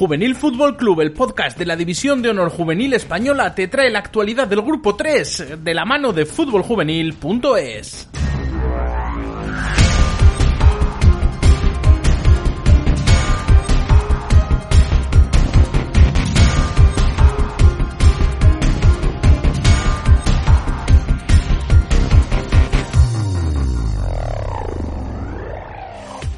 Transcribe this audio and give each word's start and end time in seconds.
Juvenil 0.00 0.34
Fútbol 0.34 0.78
Club, 0.78 1.02
el 1.02 1.12
podcast 1.12 1.58
de 1.58 1.66
la 1.66 1.76
División 1.76 2.22
de 2.22 2.30
Honor 2.30 2.48
Juvenil 2.48 2.94
Española, 2.94 3.54
te 3.54 3.68
trae 3.68 3.90
la 3.90 3.98
actualidad 3.98 4.48
del 4.48 4.62
Grupo 4.62 4.96
3 4.96 5.62
de 5.62 5.74
la 5.74 5.84
mano 5.84 6.14
de 6.14 6.24
fútboljuvenil.es. 6.24 8.08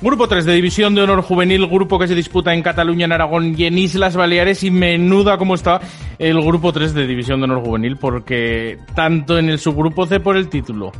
Grupo 0.02 0.26
3 0.26 0.44
de 0.44 0.54
División 0.54 0.96
de 0.96 1.02
Honor 1.02 1.22
Juvenil, 1.22 1.68
grupo 1.68 1.96
que 1.96 2.08
se 2.08 2.16
disputa 2.16 2.52
en 2.52 2.60
Cataluña, 2.60 3.04
en 3.04 3.12
Aragón 3.12 3.54
y 3.56 3.66
en 3.66 3.78
Islas 3.78 4.16
Baleares. 4.16 4.64
Y 4.64 4.72
menuda 4.72 5.38
como 5.38 5.54
está 5.54 5.80
el 6.18 6.42
Grupo 6.42 6.72
3 6.72 6.92
de 6.92 7.06
División 7.06 7.38
de 7.38 7.44
Honor 7.44 7.64
Juvenil, 7.64 7.96
porque 7.96 8.78
tanto 8.96 9.38
en 9.38 9.48
el 9.48 9.60
subgrupo 9.60 10.04
C 10.06 10.18
por 10.18 10.36
el 10.36 10.48
título 10.48 10.90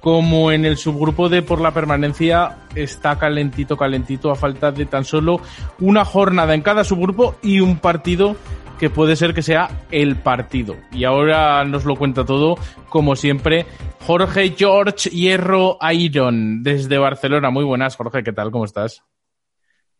como 0.00 0.50
en 0.50 0.64
el 0.64 0.76
subgrupo 0.78 1.28
D 1.28 1.42
por 1.42 1.60
la 1.60 1.72
permanencia 1.72 2.56
está 2.74 3.18
calentito, 3.18 3.76
calentito, 3.76 4.30
a 4.30 4.34
falta 4.34 4.72
de 4.72 4.86
tan 4.86 5.04
solo 5.04 5.40
una 5.78 6.04
jornada 6.04 6.54
en 6.54 6.62
cada 6.62 6.84
subgrupo 6.84 7.36
y 7.42 7.60
un 7.60 7.76
partido 7.76 8.34
que 8.80 8.88
puede 8.88 9.14
ser 9.14 9.34
que 9.34 9.42
sea 9.42 9.68
el 9.90 10.16
partido. 10.16 10.74
Y 10.90 11.04
ahora 11.04 11.62
nos 11.66 11.84
lo 11.84 11.96
cuenta 11.96 12.24
todo, 12.24 12.56
como 12.88 13.14
siempre, 13.14 13.66
Jorge 14.06 14.54
George 14.56 15.10
Hierro 15.10 15.76
Iron, 15.92 16.62
desde 16.62 16.96
Barcelona. 16.96 17.50
Muy 17.50 17.62
buenas, 17.64 17.94
Jorge, 17.94 18.22
¿qué 18.22 18.32
tal? 18.32 18.50
¿Cómo 18.50 18.64
estás? 18.64 19.02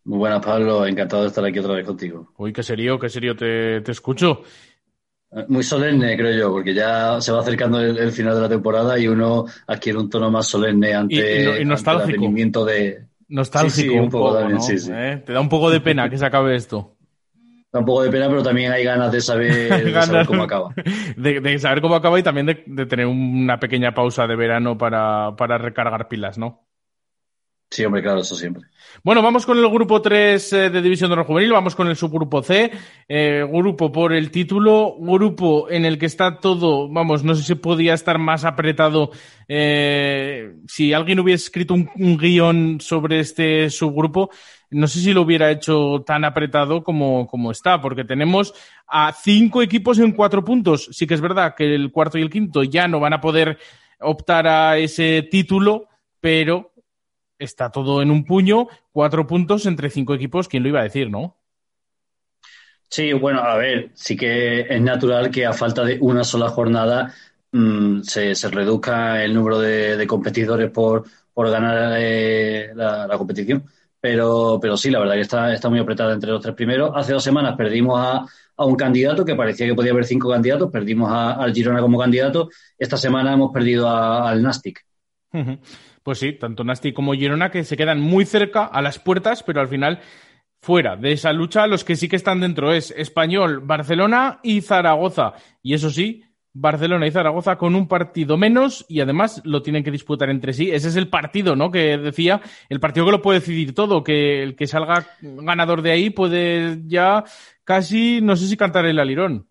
Muy 0.05 0.17
buenas, 0.17 0.43
Pablo. 0.43 0.87
Encantado 0.87 1.23
de 1.23 1.29
estar 1.29 1.45
aquí 1.45 1.59
otra 1.59 1.75
vez 1.75 1.87
contigo. 1.87 2.33
Uy, 2.39 2.55
qué 2.55 2.63
serio, 2.63 2.99
qué 2.99 3.11
serio 3.11 3.37
te, 3.37 3.83
escucho. 3.91 4.45
Eh, 5.31 5.45
muy 5.49 5.63
solemne, 5.63 6.17
creo 6.17 6.39
yo, 6.39 6.51
porque 6.51 6.73
ya 6.73 7.21
se 7.21 7.33
va 7.33 7.41
acercando 7.41 7.83
el, 7.83 8.11
final 8.13 8.35
de 8.35 8.41
la 8.41 8.49
temporada 8.49 8.99
y 8.99 9.09
uno 9.09 9.45
adquiere 9.67 9.99
un 9.99 10.09
tono 10.09 10.31
más 10.31 10.47
solemne 10.47 10.95
ante, 10.95 11.61
y, 11.61 11.65
nostálgico. 11.67 12.25
el 12.25 12.53
de... 12.67 13.07
Nostálgico, 13.29 13.95
un, 13.95 14.09
poco, 14.09 14.39
también, 14.39 14.63
sí, 14.63 14.79
sí. 14.79 14.91
¿Eh? 14.91 15.23
Te 15.25 15.35
da 15.35 15.41
un 15.41 15.51
poco 15.51 15.71
de 15.71 15.83
pena 15.83 16.09
que 16.09 16.17
se 16.17 16.25
acabe 16.25 16.57
esto. 16.57 16.97
Da 17.73 17.79
un 17.79 17.85
poco 17.85 18.03
de 18.03 18.11
pena, 18.11 18.29
pero 18.29 18.43
también 18.43 18.73
hay 18.73 18.83
ganas 18.83 19.13
de 19.13 19.21
saber, 19.21 19.71
cómo 20.27 20.43
acaba. 20.43 20.75
De, 21.17 21.59
saber 21.59 21.81
cómo 21.81 21.95
acaba 21.95 22.19
y 22.19 22.23
también 22.23 22.47
de, 22.47 22.87
tener 22.87 23.07
una 23.07 23.61
pequeña 23.61 23.95
pausa 23.95 24.27
de 24.27 24.35
verano 24.35 24.77
para, 24.77 25.37
para, 25.37 25.57
recargar 25.57 26.09
pilas, 26.09 26.37
¿no? 26.37 26.67
Sí, 27.71 27.85
hombre, 27.85 28.03
claro, 28.03 28.21
eso 28.21 28.35
siempre. 28.35 28.65
Bueno, 29.05 29.23
vamos 29.23 29.47
con 29.47 29.57
el 29.57 29.69
grupo 29.71 30.03
3 30.03 30.53
eh, 30.53 30.71
de 30.71 30.83
División 30.83 31.09
de 31.09 31.15
Honor 31.15 31.27
Juvenil, 31.27 31.53
vamos 31.53 31.77
con 31.77 31.87
el 31.87 31.97
subgrupo 31.97 32.43
C, 32.43 32.71
eh, 33.09 33.47
grupo 33.49 33.93
por 33.93 34.13
el 34.13 34.33
título, 34.33 34.97
grupo 34.99 35.71
en 35.71 35.85
el 35.85 35.97
que 35.97 36.07
está 36.07 36.41
todo, 36.41 36.89
vamos, 36.89 37.23
no 37.23 37.35
sé 37.37 37.45
si 37.45 37.55
podía 37.55 37.95
estar 37.95 38.19
más 38.19 38.45
apretado. 38.45 39.13
Eh, 39.47 40.57
si 40.67 40.93
alguien 40.93 41.21
hubiese 41.21 41.45
escrito 41.45 41.75
un 41.75 42.19
guion 42.19 42.81
sobre 42.81 43.21
este 43.21 43.71
subgrupo, 43.71 44.31
no 44.71 44.87
sé 44.87 45.01
si 45.01 45.13
lo 45.13 45.23
hubiera 45.23 45.51
hecho 45.51 46.03
tan 46.07 46.25
apretado 46.25 46.83
como, 46.83 47.27
como 47.27 47.51
está, 47.51 47.81
porque 47.81 48.05
tenemos 48.05 48.55
a 48.87 49.13
cinco 49.13 49.63
equipos 49.63 49.99
en 49.99 50.13
cuatro 50.13 50.45
puntos. 50.45 50.89
Sí 50.93 51.07
que 51.07 51.15
es 51.15 51.21
verdad 51.21 51.55
que 51.57 51.75
el 51.75 51.91
cuarto 51.91 52.19
y 52.19 52.23
el 52.23 52.31
quinto 52.31 52.63
ya 52.63 52.87
no 52.87 53.01
van 53.01 53.13
a 53.13 53.21
poder 53.21 53.59
optar 54.01 54.47
a 54.47 54.79
ese 54.79 55.23
título, 55.23 55.89
pero 56.21 56.70
está 57.41 57.71
todo 57.71 58.03
en 58.03 58.11
un 58.13 58.25
puño, 58.25 58.69
cuatro 58.93 59.27
puntos 59.27 59.67
entre 59.67 59.91
cinco 59.91 60.15
equipos, 60.15 60.47
¿quién 60.47 60.63
lo 60.63 60.69
iba 60.69 60.81
a 60.81 60.85
decir, 60.85 61.11
no? 61.11 61.37
Sí, 62.89 63.13
bueno, 63.13 63.41
a 63.41 63.57
ver, 63.57 63.91
sí 63.95 64.17
que 64.17 64.61
es 64.61 64.81
natural 64.81 65.31
que 65.31 65.47
a 65.47 65.53
falta 65.53 65.85
de 65.85 65.99
una 66.01 66.23
sola 66.23 66.49
jornada 66.49 67.13
mm, 67.53 68.03
se, 68.03 68.35
reduzca 68.51 69.25
el 69.25 69.35
número 69.35 69.59
de, 69.59 70.07
competidores 70.07 70.71
por, 70.71 71.05
por 71.33 71.51
ganar 71.51 71.95
eh, 71.99 72.73
la 72.75 73.17
competición 73.17 73.65
pero, 74.01 74.59
pero 74.61 74.77
sí, 74.77 74.91
la 74.91 74.99
verdad 74.99 75.15
que 75.15 75.21
está, 75.21 75.53
está 75.53 75.69
muy 75.69 75.79
apretada 75.79 76.15
entre 76.15 76.31
los 76.31 76.41
tres 76.41 76.55
primeros. 76.55 76.91
Hace 76.95 77.13
dos 77.13 77.23
semanas 77.23 77.55
perdimos 77.57 78.01
a, 78.01 78.25
a 78.57 78.65
un 78.65 78.75
candidato 78.75 79.25
que 79.25 79.35
parecía 79.35 79.67
que 79.67 79.75
podía 79.75 79.93
haber 79.93 80.07
cinco 80.07 80.31
candidatos, 80.31 80.71
perdimos 80.71 81.11
al 81.13 81.53
Girona 81.53 81.81
como 81.81 81.99
candidato. 81.99 82.49
Esta 82.79 82.97
semana 82.97 83.35
hemos 83.35 83.53
perdido 83.53 83.89
al 83.89 84.43
Nastic. 84.43 84.85
Pues 86.03 86.19
sí, 86.19 86.33
tanto 86.33 86.65
Nastic 86.65 86.95
como 86.95 87.13
Girona 87.13 87.51
que 87.51 87.65
se 87.65 87.77
quedan 87.77 88.01
muy 88.01 88.25
cerca 88.25 88.65
a 88.65 88.81
las 88.81 88.99
puertas, 88.99 89.43
pero 89.43 89.61
al 89.61 89.69
final 89.69 90.01
fuera 90.61 90.97
de 90.97 91.13
esa 91.13 91.33
lucha 91.33 91.67
los 91.67 91.85
que 91.85 91.97
sí 91.97 92.09
que 92.09 92.17
están 92.17 92.41
dentro 92.41 92.73
es 92.73 92.91
Español, 92.97 93.61
Barcelona 93.61 94.41
y 94.43 94.61
Zaragoza. 94.61 95.35
Y 95.63 95.75
eso 95.75 95.91
sí, 95.91 96.25
Barcelona 96.53 97.07
y 97.07 97.11
Zaragoza 97.11 97.57
con 97.57 97.75
un 97.75 97.87
partido 97.87 98.37
menos 98.37 98.85
y 98.89 99.01
además 99.01 99.41
lo 99.45 99.63
tienen 99.63 99.85
que 99.85 99.91
disputar 99.91 100.31
entre 100.31 100.53
sí. 100.53 100.71
Ese 100.71 100.89
es 100.89 100.97
el 100.97 101.09
partido, 101.09 101.55
¿no? 101.55 101.71
Que 101.71 101.97
decía, 101.99 102.41
el 102.69 102.81
partido 102.81 103.07
que 103.07 103.13
lo 103.13 103.23
puede 103.23 103.41
decidir 103.41 103.75
todo, 103.75 104.03
que 104.03 104.43
el 104.43 104.57
que 104.57 104.67
salga 104.67 105.07
ganador 105.21 105.83
de 105.83 105.93
ahí 105.93 106.11
puede 106.11 106.81
ya 106.87 107.25
casi, 107.65 108.21
no 108.21 108.37
sé 108.37 108.47
si 108.47 108.57
cantar 108.57 108.87
el 108.87 108.99
alirón. 108.99 109.50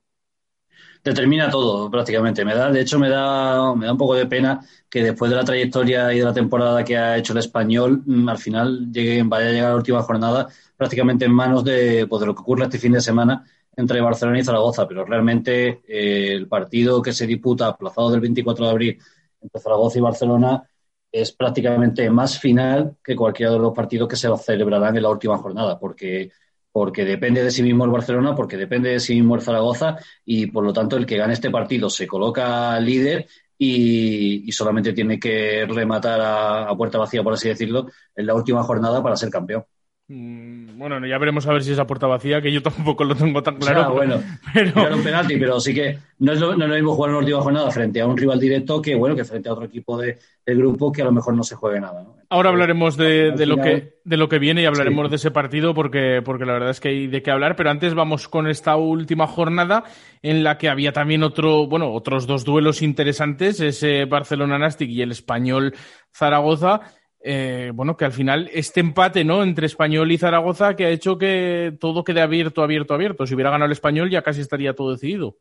Determina 1.03 1.49
todo, 1.49 1.89
prácticamente. 1.89 2.43
Me 2.43 2.53
da, 2.53 2.69
de 2.71 2.81
hecho, 2.81 2.99
me 2.99 3.09
da, 3.09 3.73
me 3.73 3.85
da 3.85 3.93
un 3.93 3.97
poco 3.97 4.15
de 4.15 4.25
pena 4.25 4.59
que 4.89 5.01
después 5.01 5.31
de 5.31 5.37
la 5.37 5.45
trayectoria 5.45 6.13
y 6.13 6.19
de 6.19 6.25
la 6.25 6.33
temporada 6.33 6.83
que 6.83 6.97
ha 6.97 7.17
hecho 7.17 7.31
el 7.33 7.39
español, 7.39 8.03
mm, 8.05 8.27
al 8.29 8.37
final 8.37 8.87
vaya 9.25 9.47
a 9.49 9.51
llegar 9.51 9.69
la 9.71 9.75
última 9.77 10.03
jornada 10.03 10.47
prácticamente 10.75 11.25
en 11.25 11.31
manos 11.33 11.63
de, 11.63 12.05
pues, 12.07 12.19
de 12.19 12.25
lo 12.27 12.35
que 12.35 12.41
ocurre 12.41 12.65
este 12.65 12.79
fin 12.79 12.91
de 12.91 13.01
semana 13.01 13.45
entre 13.75 14.01
Barcelona 14.01 14.39
y 14.39 14.43
Zaragoza, 14.43 14.87
pero 14.87 15.05
realmente 15.05 15.81
eh, 15.87 16.33
el 16.33 16.47
partido 16.47 17.01
que 17.01 17.13
se 17.13 17.25
disputa 17.25 17.67
aplazado 17.67 18.11
del 18.11 18.19
24 18.19 18.65
de 18.65 18.71
abril 18.71 18.99
entre 19.41 19.61
Zaragoza 19.61 19.97
y 19.99 20.01
Barcelona 20.01 20.63
es 21.11 21.31
prácticamente 21.31 22.09
más 22.09 22.37
final 22.39 22.97
que 23.03 23.15
cualquiera 23.15 23.53
de 23.53 23.59
los 23.59 23.73
partidos 23.73 24.07
que 24.09 24.15
se 24.17 24.27
celebrarán 24.37 24.95
en 24.97 25.03
la 25.03 25.09
última 25.09 25.37
jornada, 25.37 25.79
porque, 25.79 26.29
porque 26.71 27.05
depende 27.05 27.43
de 27.43 27.51
sí 27.51 27.63
mismo 27.63 27.85
el 27.85 27.91
Barcelona, 27.91 28.35
porque 28.35 28.57
depende 28.57 28.89
de 28.89 28.99
sí 28.99 29.15
mismo 29.15 29.35
el 29.35 29.41
Zaragoza 29.41 29.97
y 30.25 30.47
por 30.47 30.63
lo 30.63 30.73
tanto 30.73 30.97
el 30.97 31.05
que 31.05 31.17
gane 31.17 31.33
este 31.33 31.49
partido 31.49 31.89
se 31.89 32.07
coloca 32.07 32.79
líder 32.79 33.27
y, 33.57 34.51
solamente 34.51 34.93
tiene 34.93 35.19
que 35.19 35.65
rematar 35.67 36.21
a 36.21 36.75
puerta 36.77 36.97
vacía, 36.97 37.23
por 37.23 37.33
así 37.33 37.49
decirlo, 37.49 37.87
en 38.15 38.25
la 38.25 38.33
última 38.33 38.63
jornada 38.63 39.03
para 39.03 39.15
ser 39.17 39.29
campeón. 39.29 39.65
Mm, 40.11 40.79
bueno, 40.79 41.05
ya 41.05 41.19
veremos 41.19 41.45
a 41.45 41.53
ver 41.53 41.63
si 41.63 41.71
esa 41.71 41.85
puerta 41.85 42.07
vacía, 42.07 42.41
que 42.41 42.51
yo 42.51 42.63
tampoco 42.63 43.03
lo 43.03 43.13
tengo 43.15 43.43
tan 43.43 43.57
claro. 43.57 43.93
bueno, 43.93 44.19
pero... 44.53 44.95
un 44.95 45.03
penalti, 45.03 45.37
pero 45.37 45.59
sí 45.59 45.71
que 45.71 45.99
no 46.17 46.33
es, 46.33 46.39
lo, 46.39 46.55
no 46.55 46.63
es 46.63 46.69
lo 46.69 46.75
mismo 46.75 46.95
jugar 46.95 47.09
en 47.09 47.13
la 47.13 47.19
última 47.19 47.41
jornada 47.41 47.69
frente 47.69 48.01
a 48.01 48.07
un 48.07 48.17
rival 48.17 48.39
directo 48.39 48.81
que, 48.81 48.95
bueno, 48.95 49.15
que 49.15 49.23
frente 49.23 49.49
a 49.49 49.53
otro 49.53 49.65
equipo 49.65 49.99
de, 49.99 50.17
del 50.43 50.57
grupo 50.57 50.91
que 50.91 51.03
a 51.03 51.05
lo 51.05 51.11
mejor 51.11 51.35
no 51.35 51.43
se 51.43 51.53
juegue 51.53 51.79
nada. 51.79 52.07
Ahora 52.27 52.49
hablaremos 52.49 52.97
de, 52.97 53.33
de 53.33 53.45
lo 53.45 53.57
que, 53.57 53.99
de 54.03 54.17
lo 54.17 54.27
que 54.29 54.39
viene 54.39 54.63
y 54.63 54.65
hablaremos 54.65 55.11
de 55.11 55.17
ese 55.17 55.29
partido 55.29 55.75
porque, 55.75 56.23
porque 56.25 56.45
la 56.45 56.53
verdad 56.53 56.71
es 56.71 56.79
que 56.79 56.89
hay 56.89 57.07
de 57.07 57.21
qué 57.21 57.29
hablar, 57.29 57.55
pero 57.55 57.69
antes 57.69 57.93
vamos 57.93 58.27
con 58.27 58.47
esta 58.47 58.77
última 58.77 59.27
jornada 59.27 59.83
en 60.23 60.43
la 60.43 60.57
que 60.57 60.69
había 60.69 60.91
también 60.91 61.21
otro, 61.21 61.67
bueno, 61.67 61.93
otros 61.93 62.25
dos 62.25 62.45
duelos 62.45 62.81
interesantes, 62.81 63.59
ese 63.59 64.05
Barcelona-Nastic 64.05 64.89
y 64.89 65.03
el 65.03 65.11
español 65.11 65.75
Zaragoza 66.11 66.81
eh, 67.21 67.71
bueno, 67.73 67.97
que 67.97 68.05
al 68.05 68.13
final 68.13 68.49
este 68.53 68.79
empate, 68.79 69.25
¿no? 69.25 69.43
Entre 69.43 69.65
Español 69.65 70.11
y 70.11 70.17
Zaragoza 70.17 70.75
que 70.75 70.85
ha 70.85 70.89
hecho 70.89 71.17
que 71.17 71.75
todo 71.79 72.03
quede 72.03 72.21
abierto, 72.21 72.63
abierto, 72.63 72.93
abierto. 72.93 73.27
Si 73.27 73.35
hubiera 73.35 73.51
ganado 73.51 73.65
el 73.65 73.73
Español 73.73 74.09
ya 74.09 74.21
casi 74.21 74.41
estaría 74.41 74.73
todo 74.73 74.91
decidido. 74.91 75.37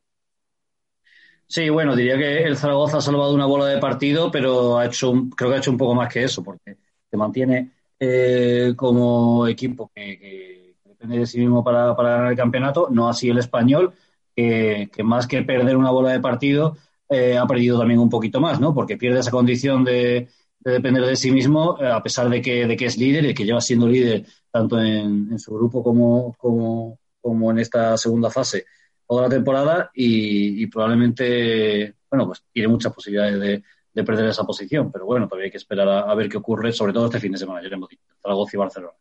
Sí, 1.46 1.70
bueno, 1.70 1.96
diría 1.96 2.18
que 2.18 2.42
el 2.42 2.56
Zaragoza 2.56 2.98
ha 2.98 3.00
salvado 3.00 3.32
una 3.32 3.46
bola 3.46 3.66
de 3.66 3.78
partido, 3.78 4.30
pero 4.30 4.78
ha 4.78 4.86
hecho 4.86 5.12
creo 5.34 5.50
que 5.50 5.56
ha 5.56 5.58
hecho 5.58 5.70
un 5.70 5.78
poco 5.78 5.94
más 5.94 6.12
que 6.12 6.24
eso, 6.24 6.42
porque 6.42 6.76
se 7.10 7.16
mantiene 7.16 7.70
eh, 7.98 8.74
como 8.76 9.46
equipo 9.46 9.90
que, 9.94 10.74
depende 10.84 11.18
de 11.20 11.26
sí 11.26 11.38
mismo 11.38 11.64
para, 11.64 11.94
ganar 11.94 12.30
el 12.30 12.36
campeonato, 12.36 12.88
no 12.90 13.08
así 13.08 13.30
el 13.30 13.38
español, 13.38 13.94
que, 14.36 14.90
más 15.04 15.26
que 15.26 15.42
perder 15.42 15.76
una 15.76 15.90
bola 15.90 16.10
de 16.12 16.20
partido, 16.20 16.76
eh, 17.08 17.38
ha 17.38 17.46
perdido 17.46 17.78
también 17.78 18.00
un 18.00 18.10
poquito 18.10 18.40
más, 18.40 18.60
¿no? 18.60 18.74
Porque 18.74 18.98
pierde 18.98 19.20
esa 19.20 19.30
condición 19.30 19.84
de, 19.84 20.28
depender 20.72 21.04
de 21.04 21.16
sí 21.16 21.30
mismo, 21.30 21.76
a 21.80 22.02
pesar 22.02 22.28
de 22.28 22.40
que, 22.40 22.66
de 22.66 22.76
es 22.80 22.96
líder 22.96 23.24
y 23.26 23.34
que 23.34 23.44
lleva 23.44 23.60
siendo 23.60 23.86
líder 23.86 24.24
tanto 24.50 24.80
en, 24.80 25.38
su 25.38 25.54
grupo 25.54 25.82
como, 25.82 26.34
como, 26.38 27.50
en 27.50 27.58
esta 27.58 27.96
segunda 27.96 28.30
fase 28.30 28.66
toda 29.06 29.22
la 29.22 29.28
temporada 29.28 29.90
y, 29.94 30.66
probablemente, 30.66 31.94
bueno, 32.10 32.26
pues 32.26 32.44
tiene 32.52 32.68
muchas 32.68 32.92
posibilidades 32.92 33.40
de, 33.40 33.62
perder 34.04 34.28
esa 34.28 34.44
posición, 34.44 34.92
pero 34.92 35.06
bueno, 35.06 35.26
todavía 35.26 35.46
hay 35.46 35.50
que 35.50 35.56
esperar 35.56 35.88
a, 35.88 36.14
ver 36.14 36.28
qué 36.28 36.36
ocurre, 36.36 36.72
sobre 36.72 36.92
todo 36.92 37.06
este 37.06 37.18
fin 37.18 37.32
de 37.32 37.38
semana, 37.38 37.60
ya 37.60 37.74
hemos 37.74 37.88
dicho, 37.88 38.04
Zaragoza 38.22 38.56
y 38.56 38.58
Barcelona. 38.58 38.94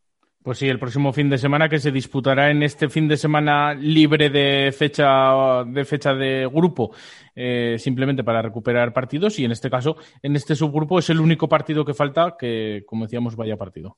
Pues 0.44 0.60
sí, 0.60 0.70
el 0.70 0.80
próximo 0.80 1.12
fin 1.12 1.30
de 1.30 1.38
semana 1.38 1.68
que 1.68 1.80
se 1.80 1.92
disputará 1.92 2.50
en 2.50 2.64
este 2.64 2.88
fin 2.88 3.08
de 3.08 3.18
semana 3.18 3.74
libre 3.74 4.30
de 4.30 4.72
fecha 4.72 5.64
de 5.66 5.84
fecha 5.84 6.14
de 6.14 6.50
grupo, 6.52 6.94
eh, 7.36 7.76
simplemente 7.78 8.24
para 8.24 8.42
recuperar 8.42 8.94
partidos 8.94 9.38
y 9.40 9.46
en 9.46 9.52
este 9.52 9.70
caso, 9.70 9.98
en 10.22 10.38
este 10.38 10.56
subgrupo 10.56 11.00
es 11.00 11.10
el 11.10 11.20
único 11.20 11.50
partido 11.50 11.84
que 11.84 11.94
falta 11.94 12.38
que, 12.40 12.84
como 12.88 13.04
decíamos, 13.04 13.36
vaya 13.36 13.58
partido. 13.58 13.98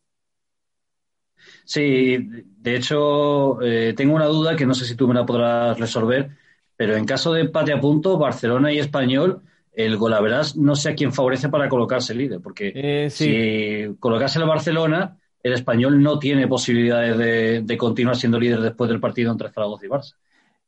Sí, 1.66 2.18
de 2.18 2.76
hecho, 2.76 3.62
eh, 3.62 3.94
tengo 3.96 4.16
una 4.16 4.26
duda 4.26 4.56
que 4.56 4.66
no 4.66 4.74
sé 4.74 4.86
si 4.86 4.96
tú 4.96 5.08
me 5.08 5.14
la 5.14 5.26
podrás 5.28 5.80
resolver, 5.80 6.32
pero 6.76 6.96
en 6.96 7.06
caso 7.06 7.32
de 7.34 7.42
empate 7.42 7.74
a 7.74 7.80
punto, 7.80 8.18
Barcelona 8.18 8.74
y 8.74 8.80
Español, 8.80 9.44
el 9.72 9.98
golaveras 9.98 10.58
no 10.58 10.76
sé 10.76 10.90
a 10.90 10.96
quién 10.96 11.14
favorece 11.14 11.50
para 11.50 11.70
colocarse 11.70 12.16
líder, 12.16 12.42
porque 12.42 12.72
eh, 12.74 13.10
si 13.12 13.96
colocase 14.00 14.40
el 14.40 14.48
Barcelona, 14.48 15.19
el 15.44 15.54
Español 15.54 16.02
no 16.02 16.20
tiene 16.20 16.48
posibilidades 16.48 17.66
de, 17.66 17.78
continuar 17.78 18.16
siendo 18.16 18.40
líder 18.40 18.60
después 18.60 18.90
del 18.90 19.00
partido 19.00 19.32
entre 19.32 19.50
Zaragoza 19.50 19.86
y 19.86 19.90
Barça. 19.90 20.16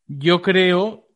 Yo 0.07 0.41
creo 0.41 1.07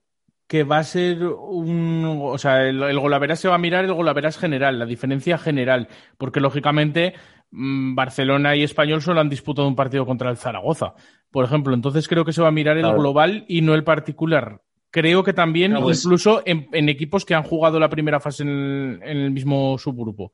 que 0.47 0.63
va 0.63 0.77
a 0.77 0.83
ser 0.83 1.23
un. 1.23 2.03
O 2.21 2.37
sea, 2.37 2.63
el, 2.63 2.81
el 2.83 2.99
golaveras 2.99 3.39
se 3.39 3.47
va 3.47 3.55
a 3.55 3.59
mirar 3.59 3.85
el 3.85 3.93
golaveras 3.93 4.37
general, 4.37 4.77
la 4.77 4.85
diferencia 4.85 5.37
general, 5.37 5.87
porque 6.17 6.39
lógicamente 6.39 7.15
Mm, 7.57 7.95
Barcelona 7.95 8.55
y 8.55 8.63
Español 8.63 9.01
solo 9.01 9.21
han 9.21 9.29
disputado 9.29 9.67
un 9.67 9.77
partido 9.77 10.05
contra 10.05 10.29
el 10.29 10.37
Zaragoza, 10.37 10.93
por 11.31 11.45
ejemplo. 11.45 11.73
Entonces 11.73 12.07
creo 12.07 12.25
que 12.25 12.33
se 12.33 12.41
va 12.41 12.49
a 12.49 12.51
mirar 12.51 12.77
el 12.77 12.91
global 12.93 13.45
y 13.47 13.61
no 13.61 13.73
el 13.73 13.83
particular. 13.83 14.61
Creo 14.91 15.23
que 15.23 15.33
también, 15.33 15.73
pues 15.81 16.03
incluso 16.03 16.41
en, 16.45 16.89
equipos 16.89 17.25
que 17.25 17.33
han 17.33 17.43
jugado 17.43 17.79
la 17.79 17.89
primera 17.89 18.19
fase 18.19 18.43
en 18.43 18.99
el, 19.03 19.31
mismo 19.31 19.77
subgrupo. 19.77 20.33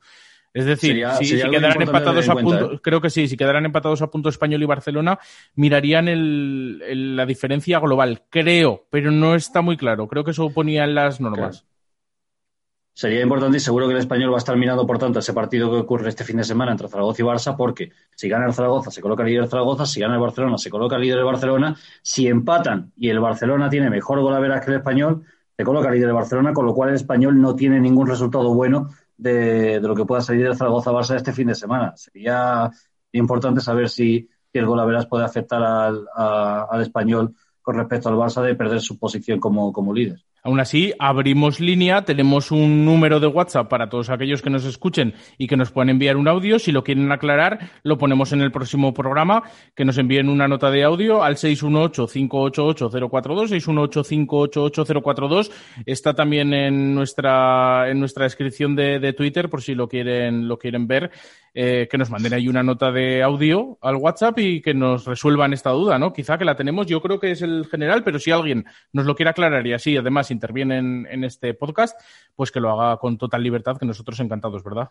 Es 0.53 0.65
decir, 0.65 1.05
si, 1.21 1.35
quedaran 1.37 1.81
empatados 1.81 2.27
a 2.27 2.35
punto, 2.35 2.73
¿eh? 2.73 2.79
creo 2.81 2.99
que 2.99 3.09
sí, 3.09 3.27
si 3.27 3.37
quedaran 3.37 3.65
empatados 3.65 4.01
a 4.01 4.11
punto 4.11 4.27
Español 4.27 4.61
y 4.61 4.65
Barcelona, 4.65 5.17
mirarían 5.55 6.07
la 7.15 7.25
diferencia 7.25 7.79
global. 7.79 8.23
Creo, 8.29 8.85
pero 8.89 9.11
no 9.11 9.35
está 9.35 9.61
muy 9.61 9.77
claro. 9.77 10.07
Creo 10.07 10.25
que 10.25 10.31
eso 10.31 10.49
ponía 10.49 10.83
en 10.83 10.95
las 10.95 11.21
normas. 11.21 11.65
Sería 12.93 13.21
importante 13.21 13.57
y 13.57 13.59
seguro 13.61 13.87
que 13.87 13.93
el 13.93 13.99
español 13.99 14.31
va 14.31 14.35
a 14.35 14.39
estar 14.39 14.57
mirando, 14.57 14.85
por 14.85 14.99
tanto, 14.99 15.19
ese 15.19 15.33
partido 15.33 15.71
que 15.71 15.77
ocurre 15.77 16.09
este 16.09 16.25
fin 16.25 16.35
de 16.37 16.43
semana 16.43 16.73
entre 16.73 16.89
Zaragoza 16.89 17.21
y 17.21 17.25
Barça, 17.25 17.55
porque 17.55 17.91
si 18.15 18.27
gana 18.27 18.45
el 18.45 18.53
Zaragoza, 18.53 18.91
se 18.91 19.01
coloca 19.01 19.23
líder 19.23 19.47
Zaragoza, 19.47 19.85
si 19.85 20.01
gana 20.01 20.15
el 20.15 20.19
Barcelona, 20.19 20.57
se 20.57 20.69
coloca 20.69 20.97
líder 20.97 21.19
el 21.19 21.23
Barcelona, 21.23 21.77
si 22.01 22.27
empatan 22.27 22.91
y 22.97 23.09
el 23.09 23.21
Barcelona 23.21 23.69
tiene 23.69 23.89
mejor 23.89 24.19
golaveras 24.19 24.63
que 24.63 24.71
el 24.71 24.77
español, 24.77 25.23
se 25.55 25.63
coloca 25.63 25.89
líder 25.89 26.09
el 26.09 26.15
Barcelona, 26.15 26.51
con 26.53 26.65
lo 26.65 26.73
cual 26.73 26.89
el 26.89 26.95
español 26.95 27.39
no 27.39 27.55
tiene 27.55 27.79
ningún 27.79 28.07
resultado 28.07 28.53
bueno 28.53 28.89
de, 29.21 29.79
lo 29.81 29.95
que 29.95 30.05
pueda 30.05 30.21
salir 30.21 30.43
del 30.43 30.57
Zaragoza-Barça 30.57 31.15
este 31.15 31.31
fin 31.31 31.47
de 31.47 31.55
semana. 31.55 31.95
Sería 31.95 32.69
importante 33.11 33.61
saber 33.61 33.89
si, 33.89 34.27
el 34.53 34.65
golaveras 34.65 35.05
puede 35.07 35.23
afectar 35.23 35.63
al, 35.63 36.05
al 36.13 36.81
español 36.81 37.33
con 37.61 37.77
respecto 37.77 38.09
al 38.09 38.15
Barça 38.15 38.41
de 38.41 38.55
perder 38.55 38.81
su 38.81 38.99
posición 38.99 39.39
como, 39.39 39.71
como 39.71 39.93
líder. 39.93 40.19
Aún 40.43 40.59
así, 40.59 40.91
abrimos 40.97 41.59
línea, 41.59 42.01
tenemos 42.01 42.49
un 42.49 42.83
número 42.83 43.19
de 43.19 43.27
WhatsApp 43.27 43.69
para 43.69 43.89
todos 43.89 44.09
aquellos 44.09 44.41
que 44.41 44.49
nos 44.49 44.65
escuchen 44.65 45.13
y 45.37 45.45
que 45.45 45.55
nos 45.55 45.71
puedan 45.71 45.89
enviar 45.89 46.17
un 46.17 46.27
audio. 46.27 46.57
Si 46.57 46.71
lo 46.71 46.83
quieren 46.83 47.11
aclarar, 47.11 47.69
lo 47.83 47.99
ponemos 47.99 48.33
en 48.33 48.41
el 48.41 48.51
próximo 48.51 48.91
programa, 48.91 49.43
que 49.75 49.85
nos 49.85 49.99
envíen 49.99 50.29
una 50.29 50.47
nota 50.47 50.71
de 50.71 50.83
audio 50.83 51.23
al 51.23 51.35
618-588-042, 51.35 53.51
618-588-042. 53.51 55.51
Está 55.85 56.15
también 56.15 56.55
en 56.55 56.95
nuestra, 56.95 57.91
en 57.91 57.99
nuestra 57.99 58.23
descripción 58.23 58.75
de, 58.75 59.13
Twitter, 59.13 59.47
por 59.47 59.61
si 59.61 59.75
lo 59.75 59.87
quieren, 59.87 60.47
lo 60.47 60.57
quieren 60.57 60.87
ver. 60.87 61.11
Eh, 61.53 61.89
que 61.91 61.97
nos 61.97 62.09
manden 62.09 62.33
ahí 62.33 62.47
una 62.47 62.63
nota 62.63 62.93
de 62.93 63.21
audio 63.21 63.77
al 63.81 63.97
WhatsApp 63.97 64.39
y 64.39 64.61
que 64.61 64.73
nos 64.73 65.03
resuelvan 65.03 65.51
esta 65.51 65.71
duda, 65.71 65.99
¿no? 65.99 66.13
Quizá 66.13 66.37
que 66.37 66.45
la 66.45 66.55
tenemos, 66.55 66.87
yo 66.87 67.01
creo 67.01 67.19
que 67.19 67.31
es 67.31 67.41
el 67.41 67.65
general, 67.65 68.05
pero 68.05 68.19
si 68.19 68.31
alguien 68.31 68.63
nos 68.93 69.05
lo 69.05 69.15
quiere 69.15 69.31
aclarar 69.31 69.67
y 69.67 69.73
así 69.73 69.97
además 69.97 70.30
interviene 70.33 70.77
en, 70.77 71.23
este 71.23 71.53
podcast, 71.53 71.99
pues 72.35 72.51
que 72.51 72.59
lo 72.59 72.71
haga 72.71 72.97
con 72.97 73.17
total 73.17 73.43
libertad, 73.43 73.77
que 73.77 73.85
nosotros 73.85 74.19
encantados, 74.19 74.63
¿verdad? 74.63 74.89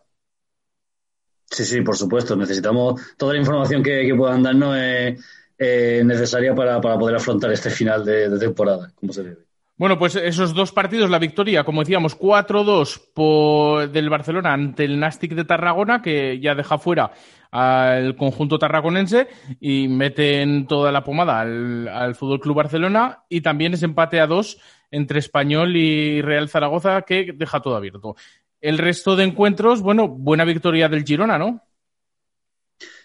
Sí, 1.47 1.65
sí, 1.65 1.81
por 1.81 1.97
supuesto. 1.97 2.37
Necesitamos 2.37 3.01
toda 3.17 3.35
la 3.35 3.41
información 3.41 3.83
que, 3.83 4.15
puedan 4.17 4.43
darnos 4.43 4.77
es 4.77 6.05
necesaria 6.05 6.55
para, 6.55 6.81
poder 6.81 7.17
afrontar 7.17 7.53
este 7.53 7.71
final 7.71 8.05
de, 8.05 8.29
de 8.31 8.39
temporada, 8.39 8.93
como 8.95 9.13
se 9.13 9.23
debe. 9.23 9.51
Bueno, 9.81 9.99
pues 9.99 10.15
esos 10.15 10.53
dos 10.53 10.73
partidos, 10.73 11.09
la 11.09 11.19
victoria, 11.19 11.65
como 11.65 11.81
decíamos, 11.81 12.15
4-2 12.19 13.91
del 13.91 14.11
Barcelona 14.11 14.53
ante 14.53 14.85
el 14.85 15.01
Nastic 15.01 15.33
de 15.33 15.47
Tarragona, 15.47 16.03
que 16.03 16.39
ya 16.39 16.55
deja 16.55 16.77
fuera 16.77 17.13
al 17.51 18.15
conjunto 18.15 18.59
tarragonense 18.59 19.29
y 19.59 19.89
mete 19.89 20.43
en 20.43 20.67
toda 20.67 20.93
la 20.93 21.03
pomada 21.03 21.41
al, 21.41 21.89
al 21.89 22.15
Fútbol 22.15 22.41
Club 22.41 22.57
Barcelona, 22.57 23.25
y 23.31 23.41
también 23.41 23.73
ese 23.73 23.87
empate 23.87 24.21
a 24.21 24.27
dos 24.27 24.59
entre 24.91 25.19
Español 25.19 25.77
y 25.77 26.23
Real 26.23 26.49
Zaragoza, 26.49 27.03
que 27.03 27.33
deja 27.35 27.61
todo 27.61 27.77
abierto. 27.77 28.17
El 28.61 28.79
resto 28.79 29.17
de 29.17 29.25
encuentros, 29.25 29.83
bueno, 29.83 30.09
buena 30.09 30.45
victoria 30.45 30.89
del 30.89 31.05
Girona, 31.05 31.39
¿no? 31.39 31.63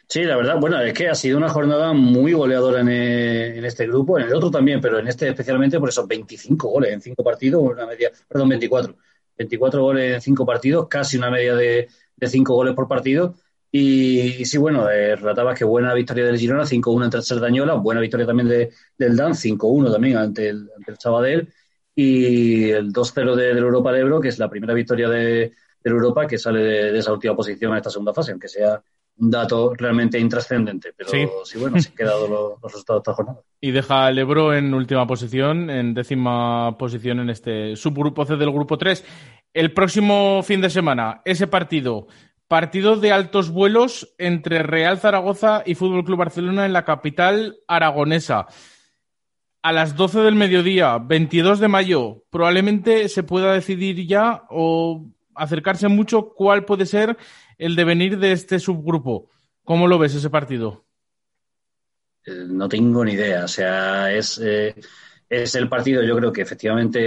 Sí, 0.07 0.23
la 0.23 0.37
verdad, 0.37 0.59
bueno, 0.59 0.79
es 0.81 0.93
que 0.93 1.09
ha 1.09 1.15
sido 1.15 1.37
una 1.37 1.49
jornada 1.49 1.91
muy 1.93 2.33
goleadora 2.33 2.81
en, 2.81 3.65
este 3.65 3.87
grupo, 3.87 4.19
en 4.19 4.27
el 4.27 4.33
otro 4.35 4.51
también, 4.51 4.79
pero 4.79 4.99
en 4.99 5.07
este 5.07 5.27
especialmente 5.29 5.79
por 5.79 5.89
esos 5.89 6.07
25 6.07 6.69
goles 6.69 6.93
en 6.93 7.01
cinco 7.01 7.23
partidos, 7.23 7.63
una 7.63 7.87
media, 7.87 8.11
perdón, 8.27 8.49
24. 8.49 8.95
24 9.37 9.81
goles 9.81 10.13
en 10.15 10.21
cinco 10.21 10.45
partidos, 10.45 10.87
casi 10.87 11.17
una 11.17 11.29
media 11.29 11.55
de, 11.55 11.89
de 12.15 12.27
cinco 12.27 12.53
goles 12.53 12.73
por 12.73 12.87
partido. 12.87 13.35
Y, 13.77 14.45
sí, 14.45 14.57
bueno, 14.57 14.89
eh, 14.89 15.17
relatabas 15.17 15.59
que 15.59 15.65
buena 15.65 15.93
victoria 15.93 16.25
del 16.25 16.37
Girona, 16.37 16.63
5-1 16.63 17.03
ante 17.03 17.17
el 17.17 17.23
Serdañola, 17.23 17.73
buena 17.73 17.99
victoria 17.99 18.25
también 18.25 18.47
de, 18.47 18.71
del 18.97 19.17
Dan, 19.17 19.33
5-1 19.33 19.91
también 19.91 20.15
ante 20.15 20.47
el, 20.47 20.69
ante 20.77 20.91
el 20.91 20.97
Sabadell, 20.97 21.53
y 21.95 22.69
el 22.71 22.91
2-0 22.91 23.35
de, 23.35 23.47
del 23.47 23.57
Europa 23.59 23.91
de 23.91 24.01
Ebro, 24.01 24.19
que 24.19 24.27
es 24.27 24.37
la 24.37 24.49
primera 24.49 24.73
victoria 24.73 25.09
de, 25.09 25.53
Europa 25.83 26.25
que 26.25 26.39
sale 26.39 26.61
de, 26.61 26.91
de, 26.91 26.99
esa 26.99 27.13
última 27.13 27.35
posición 27.35 27.71
en 27.71 27.77
esta 27.77 27.91
segunda 27.91 28.11
fase, 28.11 28.31
aunque 28.31 28.47
sea 28.47 28.81
un 29.17 29.31
dato 29.31 29.73
realmente 29.75 30.19
intrascendente, 30.19 30.93
pero 30.95 31.09
sí, 31.09 31.57
bueno, 31.57 31.79
se 31.79 31.89
han 31.89 31.95
quedado 31.95 32.27
los, 32.27 32.61
resultados 32.61 32.99
de 32.99 33.01
esta 33.01 33.13
jornada. 33.13 33.39
Y 33.61 33.71
deja 33.71 34.07
al 34.07 34.17
Ebro 34.17 34.53
en 34.53 34.73
última 34.73 35.07
posición, 35.07 35.69
en 35.69 35.93
décima 35.93 36.77
posición 36.77 37.19
en 37.19 37.29
este 37.29 37.75
subgrupo 37.75 38.25
C 38.25 38.35
del 38.35 38.51
grupo 38.51 38.77
3. 38.77 39.03
El 39.53 39.73
próximo 39.73 40.43
fin 40.43 40.59
de 40.59 40.69
semana, 40.69 41.21
ese 41.23 41.47
partido, 41.47 42.07
partido 42.47 42.97
de 42.97 43.13
altos 43.13 43.51
vuelos 43.51 44.13
entre 44.17 44.63
Real 44.63 44.99
Zaragoza 44.99 45.63
y 45.65 45.75
Fútbol 45.75 46.03
Club 46.03 46.19
Barcelona 46.19 46.65
en 46.65 46.73
la 46.73 46.83
capital 46.83 47.57
aragonesa. 47.67 48.47
A 49.65 49.71
las 49.71 49.95
12 49.95 50.19
del 50.19 50.35
mediodía, 50.35 50.99
22 50.99 51.59
de 51.59 51.67
mayo, 51.67 52.23
probablemente 52.29 53.09
se 53.09 53.23
pueda 53.23 53.51
decidir 53.51 54.05
ya 54.05 54.43
o 54.51 55.07
acercarse 55.33 55.87
mucho 55.87 56.35
cuál 56.35 56.65
puede 56.65 56.85
ser 56.85 57.17
el 57.57 57.75
devenir 57.75 58.19
de 58.19 58.31
este 58.31 58.59
subgrupo. 58.59 59.27
¿Cómo 59.63 59.87
lo 59.87 59.97
ves 59.97 60.13
ese 60.13 60.29
partido? 60.29 60.85
Eh, 62.27 62.45
no 62.47 62.69
tengo 62.69 63.03
ni 63.03 63.13
idea. 63.13 63.45
O 63.45 63.47
sea, 63.47 64.13
es, 64.13 64.37
eh, 64.37 64.75
es 65.27 65.55
el 65.55 65.67
partido, 65.67 66.03
yo 66.03 66.15
creo 66.15 66.31
que 66.31 66.43
efectivamente 66.43 66.99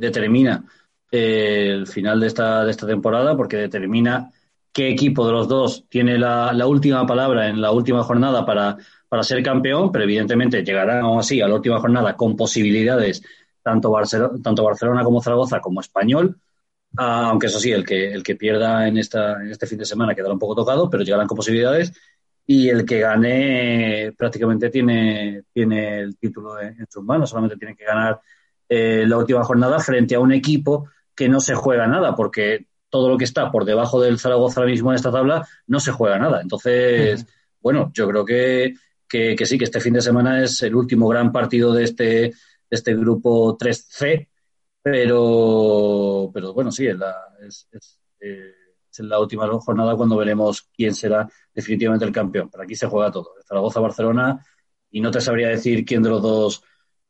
determina 0.00 0.64
eh, 1.12 1.68
el 1.70 1.86
final 1.86 2.18
de 2.18 2.26
esta, 2.26 2.64
de 2.64 2.72
esta 2.72 2.88
temporada, 2.88 3.36
porque 3.36 3.56
determina 3.56 4.32
qué 4.74 4.90
equipo 4.90 5.24
de 5.26 5.32
los 5.32 5.48
dos 5.48 5.86
tiene 5.88 6.18
la, 6.18 6.66
última 6.66 7.06
palabra 7.06 7.48
en 7.48 7.62
la 7.62 7.70
última 7.70 8.02
jornada 8.02 8.44
para, 8.44 8.76
para 9.08 9.22
ser 9.22 9.42
campeón, 9.42 9.92
pero 9.92 10.04
evidentemente 10.04 10.64
llegarán 10.64 11.04
aún 11.04 11.20
así 11.20 11.40
a 11.40 11.48
la 11.48 11.54
última 11.54 11.80
jornada 11.80 12.16
con 12.16 12.36
posibilidades 12.36 13.22
tanto 13.62 13.90
Barcelona, 13.90 14.38
tanto 14.42 14.64
Barcelona 14.64 15.04
como 15.04 15.22
Zaragoza 15.22 15.60
como 15.60 15.80
Español. 15.80 16.38
Ah, 16.96 17.28
aunque 17.30 17.46
eso 17.46 17.58
sí, 17.58 17.72
el 17.72 17.84
que, 17.84 18.12
el 18.12 18.22
que 18.22 18.36
pierda 18.36 18.86
en, 18.86 18.98
esta, 18.98 19.40
en 19.40 19.50
este 19.50 19.66
fin 19.66 19.78
de 19.78 19.86
semana 19.86 20.14
quedará 20.14 20.34
un 20.34 20.38
poco 20.38 20.56
tocado, 20.56 20.90
pero 20.90 21.02
llegarán 21.02 21.26
con 21.26 21.36
posibilidades. 21.36 21.92
Y 22.46 22.68
el 22.68 22.84
que 22.84 23.00
gane 23.00 24.12
prácticamente 24.18 24.70
tiene, 24.70 25.44
tiene 25.52 26.00
el 26.00 26.18
título 26.18 26.60
en, 26.60 26.86
sus 26.90 27.02
manos, 27.02 27.30
solamente 27.30 27.56
tiene 27.56 27.74
que 27.74 27.84
ganar 27.84 28.20
eh, 28.68 29.04
la 29.06 29.16
última 29.16 29.42
jornada 29.44 29.78
frente 29.78 30.14
a 30.14 30.20
un 30.20 30.32
equipo 30.32 30.88
que 31.14 31.28
no 31.28 31.40
se 31.40 31.54
juega 31.54 31.86
nada, 31.86 32.14
porque 32.14 32.66
todo 32.94 33.08
lo 33.08 33.18
que 33.18 33.24
está 33.24 33.50
por 33.50 33.64
debajo 33.64 34.00
del 34.00 34.20
Zaragoza 34.20 34.60
ahora 34.60 34.70
mismo 34.70 34.92
en 34.92 34.94
esta 34.94 35.10
tabla 35.10 35.44
no 35.66 35.80
se 35.80 35.90
juega 35.90 36.16
nada. 36.16 36.40
Entonces, 36.40 37.26
bueno, 37.60 37.90
yo 37.92 38.06
creo 38.06 38.24
que, 38.24 38.74
que, 39.08 39.46
sí, 39.46 39.58
que 39.58 39.64
este 39.64 39.80
fin 39.80 39.94
de 39.94 40.00
semana 40.00 40.44
es 40.44 40.62
el 40.62 40.76
último 40.76 41.08
gran 41.08 41.32
partido 41.32 41.72
de 41.72 41.82
este, 41.82 42.04
de 42.04 42.34
este 42.70 42.94
grupo 42.94 43.58
3C 43.58 44.28
pero, 44.84 46.30
pero 46.32 46.52
bueno, 46.52 46.70
sí, 46.70 46.86
es, 46.86 47.68
eh, 48.20 48.52
en 48.98 49.08
la 49.08 49.18
última 49.18 49.48
jornada 49.58 49.96
cuando 49.96 50.18
veremos 50.18 50.68
quién 50.76 50.94
será 50.94 51.26
definitivamente 51.54 52.04
el 52.04 52.12
campeón. 52.12 52.50
Pero 52.50 52.64
aquí 52.64 52.76
se 52.76 52.86
juega 52.86 53.10
todo. 53.10 53.30
Zaragoza-Barcelona 53.48 54.44
y 54.90 55.00
no 55.00 55.10
te 55.10 55.22
sabría 55.22 55.48
decir 55.48 55.86
quién 55.86 56.02
de 56.02 56.10
los 56.10 56.20
dos 56.20 56.62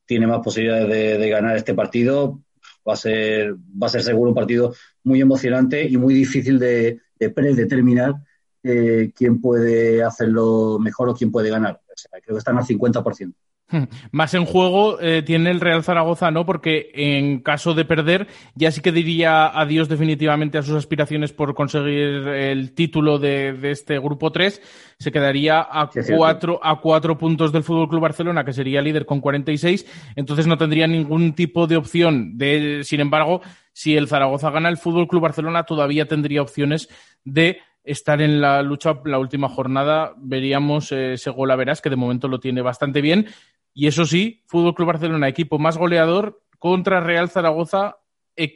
tiene 0.07 0.29
más 0.29 0.39
posibilidades 0.39 1.19
de, 1.19 1.29
ganar 1.29 1.57
este 1.57 1.75
partido. 1.75 2.44
Va 2.87 2.95
a 2.95 2.97
ser, 2.97 3.55
va 3.55 3.87
a 3.87 3.91
ser 3.91 4.03
seguro 4.03 4.31
un 4.31 4.35
partido 4.35 4.75
muy 5.03 5.21
emocionante 5.21 5.85
y 5.87 5.97
muy 5.97 6.15
difícil 6.15 6.59
de, 6.59 7.01
predeterminar 7.35 8.15
eh, 8.63 9.11
quién 9.17 9.41
puede 9.41 10.03
hacerlo 10.03 10.79
mejor 10.79 11.09
o 11.09 11.15
quién 11.15 11.31
puede 11.31 11.49
ganar. 11.49 11.81
creo 12.11 12.35
que 12.35 12.39
están 12.39 12.59
al 12.59 12.65
50%. 12.65 13.35
Más 14.13 14.35
en 14.35 14.45
juego 14.45 15.01
eh, 15.01 15.23
tiene 15.23 15.51
el 15.51 15.61
Real 15.61 15.83
Zaragoza, 15.83 16.31
¿no? 16.31 16.47
Porque 16.47 16.91
en 16.95 17.41
caso 17.41 17.75
de 17.75 17.85
perder, 17.85 18.27
ya 18.55 18.71
sí 18.71 18.81
que 18.81 18.93
diría 18.93 19.47
adiós 19.47 19.89
definitivamente 19.89 20.59
a 20.59 20.63
sus 20.63 20.77
aspiraciones 20.77 21.33
por 21.33 21.55
conseguir 21.55 22.29
el 22.29 22.73
título 22.73 23.19
de, 23.19 23.57
este 23.71 23.99
grupo 23.99 24.33
3. 24.33 24.61
Se 24.99 25.13
quedaría 25.13 25.61
a, 25.61 25.91
cuatro, 26.17 26.61
a 26.63 26.81
cuatro 26.81 27.19
puntos 27.19 27.53
del 27.53 27.65
Fútbol 27.65 27.89
Club 27.89 28.03
Barcelona, 28.03 28.45
que 28.45 28.53
sería 28.53 28.83
líder 28.83 29.07
con 29.07 29.21
46. 29.21 29.87
Entonces 30.17 30.47
no 30.47 30.57
tendría 30.57 30.87
ningún 30.87 31.35
tipo 31.35 31.67
de 31.67 31.77
opción. 31.77 32.39
De, 32.39 32.83
sin 32.85 33.01
embargo, 33.01 33.41
si 33.73 33.97
el 33.97 34.09
Zaragoza 34.09 34.51
gana, 34.51 34.69
el 34.69 34.77
Fútbol 34.77 35.09
Club 35.09 35.23
Barcelona 35.23 35.65
todavía 35.65 36.07
tendría 36.07 36.43
opciones 36.43 36.89
de 37.25 37.59
estar 37.85 38.23
en 38.23 38.41
la 38.41 38.63
lucha 38.63 38.99
la 39.05 39.19
última 39.19 39.49
jornada. 39.49 40.15
Veríamos 40.17 40.91
eh, 40.91 41.15
ese 41.15 41.31
gol 41.31 41.51
a 41.51 41.57
verás, 41.57 41.81
que 41.81 41.91
de 41.91 41.97
momento 41.97 42.29
lo 42.29 42.41
tiene 42.41 42.63
bastante 42.63 43.01
bien. 43.01 43.27
Y 43.75 43.89
eso 43.89 44.07
sí, 44.07 44.43
Fútbol 44.47 44.75
Club 44.75 44.89
Barcelona, 44.89 45.29
equipo 45.29 45.59
más 45.59 45.77
goleador 45.77 46.41
contra 46.59 47.01
Real 47.01 47.29
Zaragoza, 47.29 47.99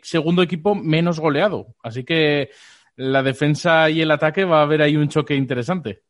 segundo 0.02 0.42
equipo 0.42 0.74
menos 0.74 1.20
goleado. 1.20 1.74
Así 1.82 2.04
que 2.04 2.50
la 2.96 3.22
defensa 3.22 3.90
y 3.90 4.00
el 4.00 4.10
ataque 4.10 4.44
va 4.44 4.60
a 4.60 4.62
haber 4.62 4.80
ahí 4.80 4.96
un 4.96 5.08
choque 5.08 5.34
interesante. 5.34 6.02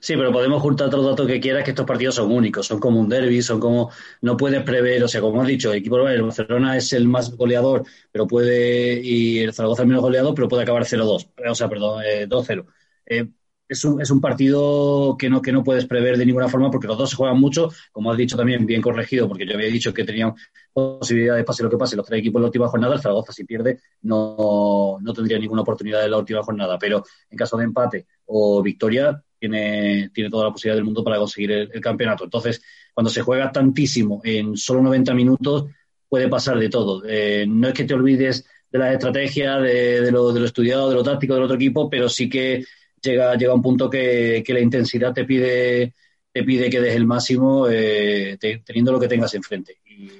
Sí, 0.00 0.16
pero 0.16 0.32
podemos 0.32 0.62
juntar 0.62 0.88
otros 0.88 1.04
datos 1.04 1.26
que 1.26 1.40
quieras, 1.40 1.64
que 1.64 1.70
estos 1.70 1.86
partidos 1.86 2.14
son 2.14 2.32
únicos, 2.32 2.66
son 2.66 2.80
como 2.80 3.00
un 3.00 3.08
derby, 3.08 3.42
son 3.42 3.60
como, 3.60 3.90
no 4.22 4.36
puedes 4.36 4.62
prever, 4.62 5.02
o 5.04 5.08
sea, 5.08 5.20
como 5.20 5.42
has 5.42 5.48
dicho, 5.48 5.72
el 5.72 5.78
equipo 5.78 6.08
el 6.08 6.22
Barcelona 6.22 6.76
es 6.76 6.92
el 6.92 7.06
más 7.08 7.36
goleador, 7.36 7.84
pero 8.10 8.26
puede, 8.26 9.00
y 9.02 9.40
el 9.40 9.52
Zaragoza 9.52 9.82
el 9.82 9.88
menos 9.88 10.02
goleado, 10.02 10.34
pero 10.34 10.48
puede 10.48 10.62
acabar 10.62 10.84
0-2, 10.84 11.30
o 11.50 11.54
sea, 11.54 11.68
perdón, 11.68 12.02
2-0. 12.28 12.66
Eh, 13.06 13.18
eh, 13.20 13.28
es 13.68 13.84
un, 13.84 14.00
es 14.00 14.10
un 14.10 14.20
partido 14.20 15.16
que 15.18 15.28
no, 15.28 15.42
que 15.42 15.52
no 15.52 15.62
puedes 15.62 15.86
prever 15.86 16.16
de 16.16 16.24
ninguna 16.24 16.48
forma 16.48 16.70
porque 16.70 16.86
los 16.86 16.96
dos 16.96 17.10
se 17.10 17.16
juegan 17.16 17.38
mucho, 17.38 17.70
como 17.92 18.10
has 18.10 18.16
dicho 18.16 18.36
también, 18.36 18.64
bien 18.64 18.80
corregido, 18.80 19.28
porque 19.28 19.46
yo 19.46 19.54
había 19.54 19.68
dicho 19.68 19.92
que 19.92 20.04
tenían 20.04 20.34
posibilidades, 20.72 21.44
pase 21.44 21.62
lo 21.62 21.70
que 21.70 21.76
pase, 21.76 21.96
los 21.96 22.06
tres 22.06 22.20
equipos 22.20 22.38
en 22.38 22.42
la 22.42 22.48
última 22.48 22.68
jornada, 22.68 22.94
el 22.94 23.00
Zaragoza 23.00 23.32
si 23.32 23.44
pierde 23.44 23.80
no, 24.02 24.98
no 25.00 25.12
tendría 25.12 25.38
ninguna 25.38 25.62
oportunidad 25.62 26.04
en 26.04 26.10
la 26.10 26.18
última 26.18 26.42
jornada, 26.42 26.78
pero 26.78 27.04
en 27.28 27.36
caso 27.36 27.56
de 27.58 27.64
empate 27.64 28.06
o 28.26 28.62
victoria 28.62 29.22
tiene, 29.38 30.10
tiene 30.14 30.30
toda 30.30 30.46
la 30.46 30.52
posibilidad 30.52 30.76
del 30.76 30.84
mundo 30.84 31.04
para 31.04 31.18
conseguir 31.18 31.52
el, 31.52 31.80
campeonato. 31.80 32.24
Entonces, 32.24 32.62
cuando 32.92 33.10
se 33.10 33.22
juega 33.22 33.52
tantísimo 33.52 34.20
en 34.24 34.56
solo 34.56 34.82
90 34.82 35.14
minutos, 35.14 35.66
puede 36.08 36.28
pasar 36.28 36.58
de 36.58 36.68
todo. 36.68 37.02
Eh, 37.06 37.44
no 37.46 37.68
es 37.68 37.74
que 37.74 37.84
te 37.84 37.94
olvides 37.94 38.46
de 38.70 38.78
la 38.78 38.92
estrategia, 38.92 39.58
de, 39.58 40.00
de, 40.00 40.10
lo, 40.10 40.32
de 40.32 40.40
lo 40.40 40.46
estudiado, 40.46 40.88
de 40.88 40.96
lo 40.96 41.02
táctico 41.02 41.34
del 41.34 41.44
otro 41.44 41.56
equipo, 41.56 41.88
pero 41.88 42.08
sí 42.08 42.28
que 42.28 42.64
llega, 43.02 43.34
llega 43.36 43.54
un 43.54 43.62
punto 43.62 43.88
que, 43.88 44.44
la 44.46 44.60
intensidad 44.60 45.12
te 45.12 45.24
pide, 45.24 45.94
te 46.32 46.44
pide 46.44 46.70
que 46.70 46.80
des 46.80 46.96
el 46.96 47.06
máximo 47.06 47.68
eh, 47.68 48.38
teniendo 48.64 48.92
lo 48.92 49.00
que 49.00 49.08
tengas 49.08 49.34
enfrente. 49.34 49.78
Y, 49.86 50.10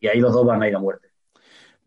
y 0.00 0.08
ahí 0.08 0.20
los 0.20 0.32
dos 0.32 0.46
van 0.46 0.62
a 0.62 0.68
ir 0.68 0.76
a 0.76 0.78
muerte. 0.78 1.08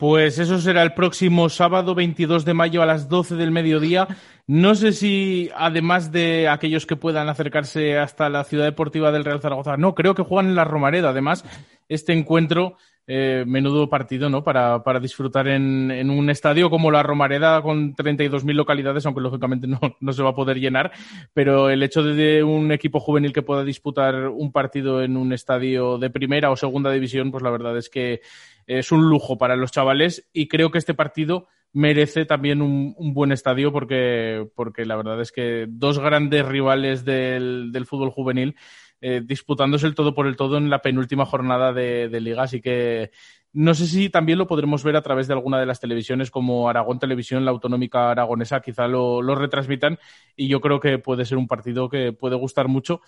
Pues 0.01 0.39
eso 0.39 0.58
será 0.58 0.81
el 0.81 0.96
próximo 0.96 1.48
sábado 1.48 1.93
22 1.93 2.43
de 2.43 2.55
mayo 2.55 2.81
a 2.81 2.88
las 2.88 3.08
12 3.08 3.36
del 3.36 3.51
mediodía. 3.51 4.08
No 4.48 4.74
sé 4.74 4.93
si, 4.93 5.51
además 5.55 6.12
de 6.12 6.50
aquellos 6.50 6.88
que 6.88 6.96
puedan 6.96 7.29
acercarse 7.29 8.00
hasta 8.00 8.27
la 8.27 8.43
ciudad 8.43 8.65
deportiva 8.65 9.12
del 9.12 9.24
Real 9.24 9.41
Zaragoza, 9.41 9.77
no, 9.77 9.93
creo 9.93 10.15
que 10.15 10.24
juegan 10.24 10.48
en 10.48 10.55
la 10.55 10.63
Romareda. 10.63 11.10
Además, 11.10 11.46
este 11.88 12.13
encuentro 12.13 12.77
eh, 13.13 13.44
menudo 13.46 13.89
partido, 13.89 14.30
¿no? 14.30 14.41
Para, 14.41 14.84
para 14.84 15.01
disfrutar 15.01 15.50
en, 15.50 15.91
en, 15.91 16.10
un 16.10 16.30
estadio 16.30 16.70
como 16.70 16.91
la 16.91 17.03
Romareda 17.03 17.62
con 17.62 17.94
32.000 17.94 18.53
localidades, 18.53 19.06
aunque 19.06 19.20
lógicamente 19.20 19.68
no, 19.68 19.82
no, 20.00 20.13
se 20.13 20.24
va 20.24 20.30
a 20.30 20.36
poder 20.36 20.62
llenar, 20.62 20.94
pero 21.34 21.70
el 21.70 21.84
hecho 21.84 22.03
de 22.03 22.41
un 22.41 22.72
equipo 22.72 23.01
juvenil 23.01 23.34
que 23.34 23.41
pueda 23.41 23.65
disputar 23.65 24.30
un 24.30 24.53
partido 24.53 25.03
en 25.03 25.18
un 25.18 25.34
estadio 25.34 25.98
de 25.98 26.10
primera 26.10 26.51
o 26.51 26.56
segunda 26.56 26.89
división, 26.89 27.32
pues 27.32 27.44
la 27.44 27.50
verdad 27.50 27.77
es 27.77 27.89
que 27.89 28.22
es 28.65 28.94
un 28.94 29.10
lujo 29.10 29.38
para 29.38 29.58
los 29.58 29.74
chavales 29.74 30.30
y 30.32 30.48
creo 30.48 30.72
que 30.72 30.77
este 30.77 30.94
partido 30.94 31.50
merece 31.74 32.24
también 32.24 32.62
un, 32.62 32.96
un 32.98 33.13
buen 33.13 33.34
estadio 33.34 33.74
porque, 33.74 34.48
porque 34.56 34.86
la 34.86 34.96
verdad 34.96 35.20
es 35.20 35.34
que 35.34 35.65
dos 35.68 36.00
grandes 36.00 36.46
rivales 36.46 37.03
del, 37.03 37.74
del 37.74 37.86
fútbol 37.86 38.12
juvenil 38.12 38.56
eh, 39.01 39.22
disputándose 39.24 39.88
el 39.88 39.96
todo 39.96 40.13
por 40.13 40.27
el 40.27 40.36
todo 40.36 40.58
en 40.58 40.70
la 40.70 40.81
penúltima 40.81 41.25
jornada 41.25 41.74
de, 41.74 42.08
liga. 42.22 42.43
Así 42.43 42.62
que 42.62 43.12
no 43.51 43.74
sé 43.74 43.88
si 43.88 44.10
también 44.10 44.38
lo 44.38 44.48
podremos 44.48 44.84
ver 44.84 44.96
a 44.96 45.01
través 45.01 45.27
de 45.27 45.34
alguna 45.34 45.60
de 45.60 45.65
las 45.65 45.79
televisiones 45.79 46.31
como 46.31 46.70
Aragón 46.70 47.00
Televisión, 47.00 47.43
la 47.43 47.51
autonómica 47.51 48.12
aragonesa, 48.12 48.62
quizá 48.62 48.88
lo, 48.88 49.22
lo 49.22 49.36
retransmitan 49.36 50.00
y 50.36 50.48
yo 50.48 50.62
creo 50.62 50.79
que 50.79 51.00
puede 51.00 51.25
ser 51.25 51.38
un 51.38 51.48
partido 51.48 51.89
que 51.89 52.13
puede 52.13 52.36
gustar 52.36 52.67
mucho 52.67 53.01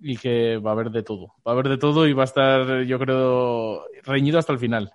y 0.00 0.16
que 0.16 0.58
va 0.58 0.70
a 0.70 0.74
haber 0.74 0.90
de 0.90 1.02
todo. 1.02 1.34
Va 1.46 1.52
a 1.52 1.54
haber 1.54 1.68
de 1.68 1.78
todo 1.78 2.06
y 2.06 2.12
va 2.12 2.22
a 2.22 2.26
estar, 2.26 2.82
yo 2.82 2.98
creo, 2.98 3.84
reñido 4.04 4.38
hasta 4.38 4.52
el 4.52 4.58
final. 4.58 4.92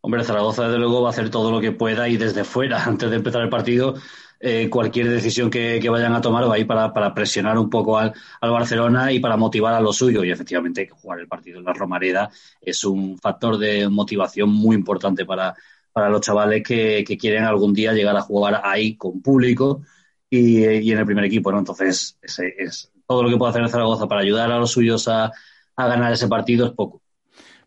Hombre, 0.00 0.24
Zaragoza 0.24 0.64
desde 0.64 0.78
luego 0.78 1.02
va 1.02 1.08
a 1.08 1.10
hacer 1.10 1.28
todo 1.30 1.50
lo 1.50 1.60
que 1.60 1.72
pueda 1.72 2.08
y 2.08 2.16
desde 2.16 2.44
fuera, 2.44 2.84
antes 2.86 3.10
de 3.10 3.16
empezar 3.16 3.42
el 3.42 3.48
partido, 3.48 3.94
eh, 4.40 4.70
cualquier 4.70 5.10
decisión 5.10 5.50
que, 5.50 5.86
vayan 5.88 6.14
a 6.14 6.20
tomar 6.20 6.48
va 6.48 6.54
a 6.54 6.58
ir 6.58 6.66
para, 6.66 7.12
presionar 7.14 7.58
un 7.58 7.68
poco 7.68 7.98
al, 7.98 8.12
Barcelona 8.40 9.12
y 9.12 9.18
para 9.18 9.36
motivar 9.36 9.74
a 9.74 9.80
lo 9.80 9.92
suyo. 9.92 10.22
Y 10.24 10.30
efectivamente, 10.30 10.88
jugar 10.88 11.20
el 11.20 11.28
partido 11.28 11.58
en 11.58 11.64
la 11.64 11.72
Romareda 11.72 12.30
es 12.60 12.84
un 12.84 13.18
factor 13.18 13.58
de 13.58 13.88
motivación 13.88 14.50
muy 14.50 14.76
importante 14.76 15.24
para, 15.24 15.54
para 15.92 16.08
los 16.08 16.20
chavales 16.20 16.62
que, 16.62 17.04
quieren 17.18 17.44
algún 17.44 17.72
día 17.74 17.92
llegar 17.92 18.16
a 18.16 18.22
jugar 18.22 18.60
ahí 18.64 18.96
con 18.96 19.20
público 19.20 19.82
y, 20.30 20.62
en 20.64 20.98
el 20.98 21.06
primer 21.06 21.24
equipo. 21.24 21.50
¿no? 21.50 21.58
Entonces, 21.58 22.16
es 22.22 22.92
todo 23.06 23.22
lo 23.24 23.30
que 23.30 23.36
puede 23.36 23.50
hacer 23.50 23.68
Zaragoza 23.68 24.06
para 24.06 24.20
ayudar 24.20 24.52
a 24.52 24.58
los 24.58 24.70
suyos 24.70 25.08
a 25.08 25.32
ganar 25.76 26.12
ese 26.12 26.28
partido 26.28 26.66
es 26.66 26.72
poco. 26.72 27.02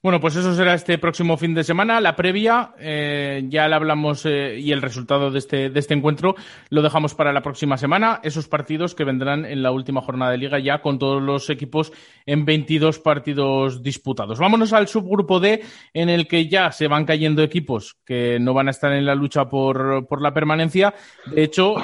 Bueno, 0.03 0.20
pues 0.20 0.36
eso 0.36 0.55
será 0.55 0.74
este 0.74 0.98
próximo 0.98 1.38
fin 1.38 1.53
de 1.53 1.63
semana. 1.63 2.01
La 2.01 2.15
previa, 2.15 2.74
eh, 2.79 3.43
ya 3.50 3.67
le 3.67 3.75
hablamos 3.75 4.25
eh, 4.25 4.58
y 4.58 4.72
el 4.72 4.81
resultado 4.81 5.29
de 5.29 5.38
este, 5.38 5.70
de 5.70 5.79
este 5.79 5.93
encuentro 5.93 6.34
lo 6.70 6.81
dejamos 6.81 7.13
para 7.13 7.31
la 7.31 7.43
próxima 7.43 7.77
semana. 7.77 8.20
Esos 8.24 8.48
partidos 8.48 8.96
que 8.96 9.03
vendrán 9.03 9.46
en 9.46 9.62
la 9.62 9.70
última 9.70 10.01
jornada 10.01 10.31
de 10.31 10.39
liga 10.39 10.58
ya 10.58 10.81
con 10.81 10.98
todos 10.98 11.22
los 11.22 11.51
equipos 11.51 11.93
en 12.25 12.46
22 12.46 12.98
partidos 12.98 13.84
disputados. 13.84 14.39
Vámonos 14.39 14.74
al 14.74 14.88
subgrupo 14.88 15.39
D 15.39 15.63
en 15.93 16.10
el 16.10 16.27
que 16.27 16.48
ya 16.48 16.72
se 16.72 16.88
van 16.88 17.05
cayendo 17.05 17.43
equipos 17.43 18.00
que 18.03 18.39
no 18.39 18.55
van 18.55 18.70
a 18.70 18.72
estar 18.72 18.91
en 18.93 19.05
la 19.05 19.13
lucha 19.13 19.50
por, 19.50 20.08
por 20.08 20.20
la 20.20 20.34
permanencia. 20.34 20.96
De 21.27 21.43
hecho, 21.43 21.75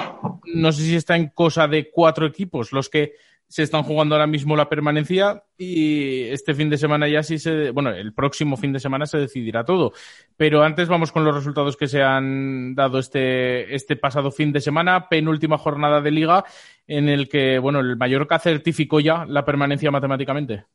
no 0.42 0.72
sé 0.72 0.82
si 0.82 0.96
está 0.96 1.14
en 1.14 1.28
cosa 1.28 1.68
de 1.68 1.88
cuatro 1.88 2.26
equipos 2.26 2.72
los 2.72 2.88
que 2.88 3.12
se 3.48 3.62
están 3.62 3.82
jugando 3.82 4.14
ahora 4.14 4.26
mismo 4.26 4.56
la 4.56 4.68
permanencia 4.68 5.42
y 5.56 6.24
este 6.24 6.54
fin 6.54 6.68
de 6.68 6.76
semana 6.76 7.08
ya 7.08 7.22
sí 7.22 7.38
se, 7.38 7.70
bueno, 7.70 7.90
el 7.90 8.12
próximo 8.12 8.58
fin 8.58 8.74
de 8.74 8.80
semana 8.80 9.06
se 9.06 9.18
decidirá 9.18 9.64
todo. 9.64 9.92
Pero 10.36 10.62
antes 10.62 10.86
vamos 10.88 11.12
con 11.12 11.24
los 11.24 11.34
resultados 11.34 11.76
que 11.76 11.88
se 11.88 12.02
han 12.02 12.74
dado 12.74 12.98
este, 12.98 13.74
este 13.74 13.96
pasado 13.96 14.30
fin 14.30 14.52
de 14.52 14.60
semana, 14.60 15.08
penúltima 15.08 15.56
jornada 15.56 16.02
de 16.02 16.10
liga, 16.10 16.44
en 16.86 17.08
el 17.08 17.28
que, 17.28 17.58
bueno, 17.58 17.80
el 17.80 17.96
Mallorca 17.96 18.38
certificó 18.38 19.00
ya 19.00 19.24
la 19.24 19.46
permanencia 19.46 19.90
matemáticamente. 19.90 20.66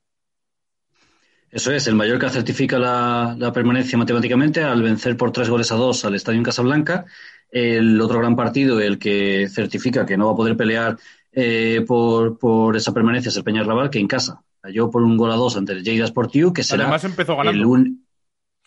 Eso 1.51 1.71
es, 1.71 1.85
el 1.85 1.93
Mallorca 1.93 2.29
certifica 2.29 2.79
la, 2.79 3.35
la 3.37 3.53
permanencia 3.53 3.95
matemáticamente 3.95 4.63
al 4.63 4.81
vencer 4.81 5.15
por 5.15 5.31
tres 5.31 5.47
goles 5.47 5.71
a 5.71 5.75
dos 5.75 6.03
al 6.03 6.15
Estadio 6.15 6.39
en 6.39 6.43
Casablanca. 6.43 7.05
El 7.51 8.01
otro 8.01 8.17
gran 8.17 8.35
partido, 8.35 8.81
el 8.81 8.97
que 8.97 9.47
certifica 9.47 10.07
que 10.07 10.17
no 10.17 10.25
va 10.25 10.33
a 10.33 10.35
poder 10.35 10.57
pelear 10.57 10.97
eh, 11.33 11.83
por, 11.87 12.37
por, 12.37 12.75
esa 12.77 12.93
permanencia 12.93 13.29
es 13.29 13.37
el 13.37 13.43
Peñarrabal, 13.43 13.89
que 13.89 13.99
en 13.99 14.07
casa 14.07 14.41
cayó 14.61 14.89
por 14.89 15.01
un 15.01 15.17
gol 15.17 15.31
a 15.31 15.35
dos 15.35 15.57
ante 15.57 15.73
el 15.73 15.83
Lleida 15.83 16.07
Sportiu, 16.07 16.53
que 16.53 16.63
será 16.63 16.83
Además 16.83 17.03
empezó 17.03 17.35
ganando. 17.35 17.77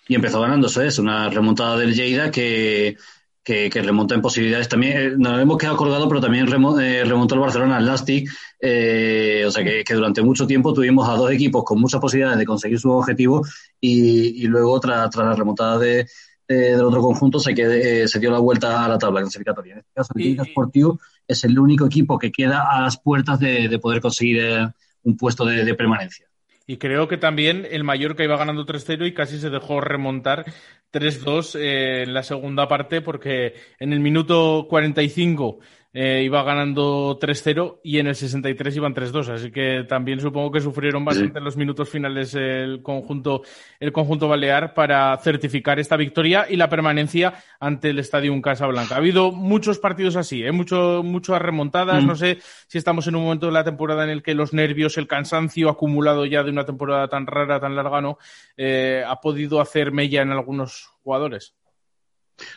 Y 0.08 0.14
empezó 0.14 0.40
ganando, 0.40 0.68
eso 0.68 0.82
es, 0.82 0.98
una 0.98 1.28
remontada 1.30 1.76
del 1.76 1.94
Lleida 1.94 2.30
que, 2.30 2.96
que, 3.42 3.70
remonta 3.70 4.14
en 4.14 4.22
posibilidades 4.22 4.68
también. 4.68 4.96
Eh, 4.96 5.12
nos 5.16 5.40
hemos 5.40 5.58
quedado 5.58 5.76
colgados, 5.76 6.06
pero 6.08 6.20
también 6.20 6.46
eh, 6.46 7.04
remontó 7.04 7.34
el 7.34 7.40
Barcelona 7.40 7.78
al 7.78 7.86
Lastic. 7.86 8.28
o 8.30 9.50
sea 9.50 9.64
que, 9.64 9.94
durante 9.94 10.22
mucho 10.22 10.46
tiempo 10.46 10.72
tuvimos 10.72 11.08
a 11.08 11.16
dos 11.16 11.30
equipos 11.30 11.64
con 11.64 11.80
muchas 11.80 12.00
posibilidades 12.00 12.38
de 12.38 12.46
conseguir 12.46 12.78
su 12.78 12.90
objetivo 12.90 13.44
y, 13.80 14.44
y 14.44 14.46
luego, 14.46 14.78
tras, 14.78 15.10
tras 15.10 15.26
la 15.26 15.34
remontada 15.34 15.78
de, 15.78 16.06
del 16.48 16.82
otro 16.82 17.00
conjunto, 17.00 17.38
se, 17.38 17.54
que, 17.54 18.06
se 18.06 18.18
dio 18.18 18.30
la 18.30 18.38
vuelta 18.38 18.84
a 18.84 18.88
la 18.88 18.98
tabla 18.98 19.20
clasificatoria. 19.20 19.74
En 19.74 19.78
este 19.80 19.92
caso, 19.94 20.12
el 20.14 20.22
Lleida 20.22 20.44
Sportiu 20.44 20.98
es 21.26 21.44
el 21.44 21.58
único 21.58 21.86
equipo 21.86 22.18
que 22.18 22.30
queda 22.30 22.64
a 22.70 22.80
las 22.80 22.98
puertas 22.98 23.40
de, 23.40 23.78
poder 23.80 24.00
conseguir 24.00 24.38
eh, 24.40 24.68
un 25.02 25.16
puesto 25.16 25.44
de, 25.44 25.74
permanencia. 25.74 26.26
y 26.66 26.76
creo 26.76 27.08
que 27.08 27.16
también 27.16 27.66
el 27.70 27.84
Mallorca 27.84 28.24
iba 28.24 28.36
ganando 28.36 28.66
3-0 28.66 29.06
y 29.06 29.14
casi 29.14 29.38
se 29.38 29.50
dejó 29.50 29.80
remontar 29.80 30.44
3-2 30.92 31.58
eh, 31.58 32.02
en 32.02 32.14
la 32.14 32.22
segunda 32.22 32.68
parte 32.68 33.00
porque 33.00 33.54
en 33.78 33.92
el 33.92 34.00
minuto 34.00 34.66
45 34.68 35.58
eh, 35.92 36.22
iba 36.24 36.42
ganando 36.42 37.18
3-0 37.18 37.80
y 37.82 37.98
en 37.98 38.08
el 38.08 38.14
63 38.14 38.76
iban 38.76 38.94
3-2. 38.94 39.28
Así 39.28 39.50
que 39.50 39.84
también 39.88 40.20
supongo 40.20 40.52
que 40.52 40.60
sufrieron 40.60 41.04
bastante 41.04 41.38
en 41.38 41.44
los 41.44 41.56
minutos 41.56 41.88
finales 41.88 42.34
el 42.34 42.82
conjunto, 42.82 43.42
el 43.80 43.92
conjunto 43.92 44.28
balear 44.28 44.74
para 44.74 45.16
certificar 45.18 45.78
esta 45.78 45.96
victoria 45.96 46.46
y 46.48 46.56
la 46.56 46.68
permanencia 46.68 47.34
ante 47.60 47.90
el 47.90 47.98
Estadio 47.98 48.40
Casablanca. 48.42 48.94
Ha 48.94 48.98
habido 48.98 49.32
muchos 49.32 49.78
partidos 49.78 50.16
así, 50.16 50.42
¿eh? 50.42 50.52
Mucho, 50.52 51.02
muchas 51.02 51.40
remontadas. 51.40 52.02
Mm. 52.02 52.06
No 52.06 52.16
sé 52.16 52.38
si 52.66 52.78
estamos 52.78 53.06
en 53.06 53.16
un 53.16 53.24
momento 53.24 53.46
de 53.46 53.52
la 53.52 53.64
temporada 53.64 54.04
en 54.04 54.10
el 54.10 54.22
que 54.22 54.34
los 54.34 54.52
nervios, 54.52 54.98
el 54.98 55.06
cansancio 55.06 55.68
acumulado 55.68 56.26
ya 56.26 56.42
de 56.42 56.50
una 56.50 56.64
temporada 56.64 57.08
tan 57.08 57.26
rara, 57.26 57.60
tan 57.60 57.76
larga, 57.76 58.00
¿no? 58.00 58.18
Eh, 58.56 59.04
ha 59.06 59.20
podido 59.20 59.60
hacer 59.60 59.92
mella 59.92 60.22
en 60.22 60.30
algunos 60.30 60.90
jugadores. 61.02 61.54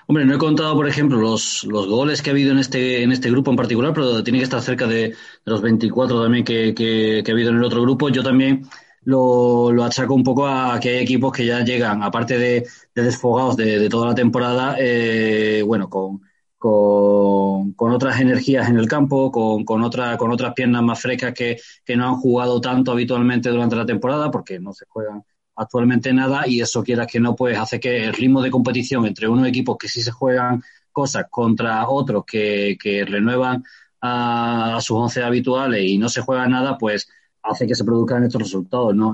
Hombre, 0.08 0.26
no 0.26 0.36
he 0.36 0.38
contado, 0.38 0.76
por 0.76 0.88
ejemplo, 0.88 1.20
los, 1.20 1.64
los 1.64 1.88
goles 1.88 2.22
que 2.22 2.30
ha 2.30 2.34
habido 2.34 2.52
en 2.52 2.60
este, 2.60 3.04
en 3.04 3.12
este 3.12 3.32
grupo 3.32 3.52
en 3.52 3.58
particular, 3.58 3.94
pero 3.94 4.24
tiene 4.24 4.40
que 4.40 4.44
estar 4.44 4.62
cerca 4.62 4.88
de, 4.88 5.16
los 5.46 5.62
24 5.62 6.24
también 6.24 6.44
que, 6.44 6.74
que, 6.74 7.24
ha 7.26 7.32
habido 7.32 7.52
en 7.52 7.58
el 7.58 7.64
otro 7.64 7.82
grupo. 7.82 8.10
Yo 8.10 8.24
también 8.24 8.66
lo, 9.04 9.72
lo, 9.72 9.84
achaco 9.84 10.14
un 10.14 10.24
poco 10.24 10.48
a 10.48 10.80
que 10.80 10.90
hay 10.90 10.98
equipos 11.04 11.32
que 11.32 11.46
ya 11.46 11.64
llegan, 11.64 12.04
aparte 12.04 12.38
de, 12.38 12.68
desfogados 12.94 13.56
de, 13.58 13.90
toda 13.90 14.08
la 14.08 14.16
temporada, 14.16 14.76
eh, 14.80 15.64
bueno, 15.66 15.90
con, 15.90 16.22
con, 16.58 17.74
con, 17.74 17.92
otras 17.92 18.20
energías 18.20 18.70
en 18.70 18.78
el 18.78 18.88
campo, 18.88 19.32
con, 19.32 19.64
con, 19.64 19.84
otra, 19.84 20.18
con 20.18 20.32
otras 20.32 20.54
piernas 20.54 20.84
más 20.84 21.02
frescas 21.02 21.34
que, 21.34 21.58
que 21.86 21.96
no 21.96 22.08
han 22.08 22.16
jugado 22.16 22.60
tanto 22.60 22.92
habitualmente 22.92 23.50
durante 23.50 23.76
la 23.76 23.86
temporada, 23.86 24.30
porque 24.32 24.60
no 24.60 24.74
se 24.74 24.86
juegan 24.88 25.24
actualmente 25.60 26.14
nada 26.14 26.48
y 26.48 26.62
eso 26.62 26.82
quieras 26.84 27.08
que 27.08 27.20
no, 27.20 27.36
pues 27.36 27.58
hace 27.58 27.80
que 27.80 28.06
el 28.06 28.14
ritmo 28.14 28.42
de 28.42 28.50
competición 28.50 29.06
entre 29.06 29.28
unos 29.28 29.48
equipos 29.48 29.78
que 29.78 29.90
sí 29.90 30.02
se 30.02 30.12
juegan 30.12 30.64
cosas 30.92 31.26
contra 31.30 31.88
otros 31.90 32.24
que, 32.26 32.78
que 32.82 33.04
renuevan 33.04 33.64
a, 34.02 34.80
sus 34.82 34.98
once 34.98 35.22
habituales 35.22 35.84
y 35.84 35.98
no 35.98 36.08
se 36.08 36.22
juega 36.22 36.48
nada, 36.48 36.78
pues 36.78 37.10
hace 37.44 37.68
que 37.68 37.76
se 37.76 37.84
produzcan 37.84 38.24
estos 38.24 38.42
resultados. 38.42 38.96
No, 38.96 39.14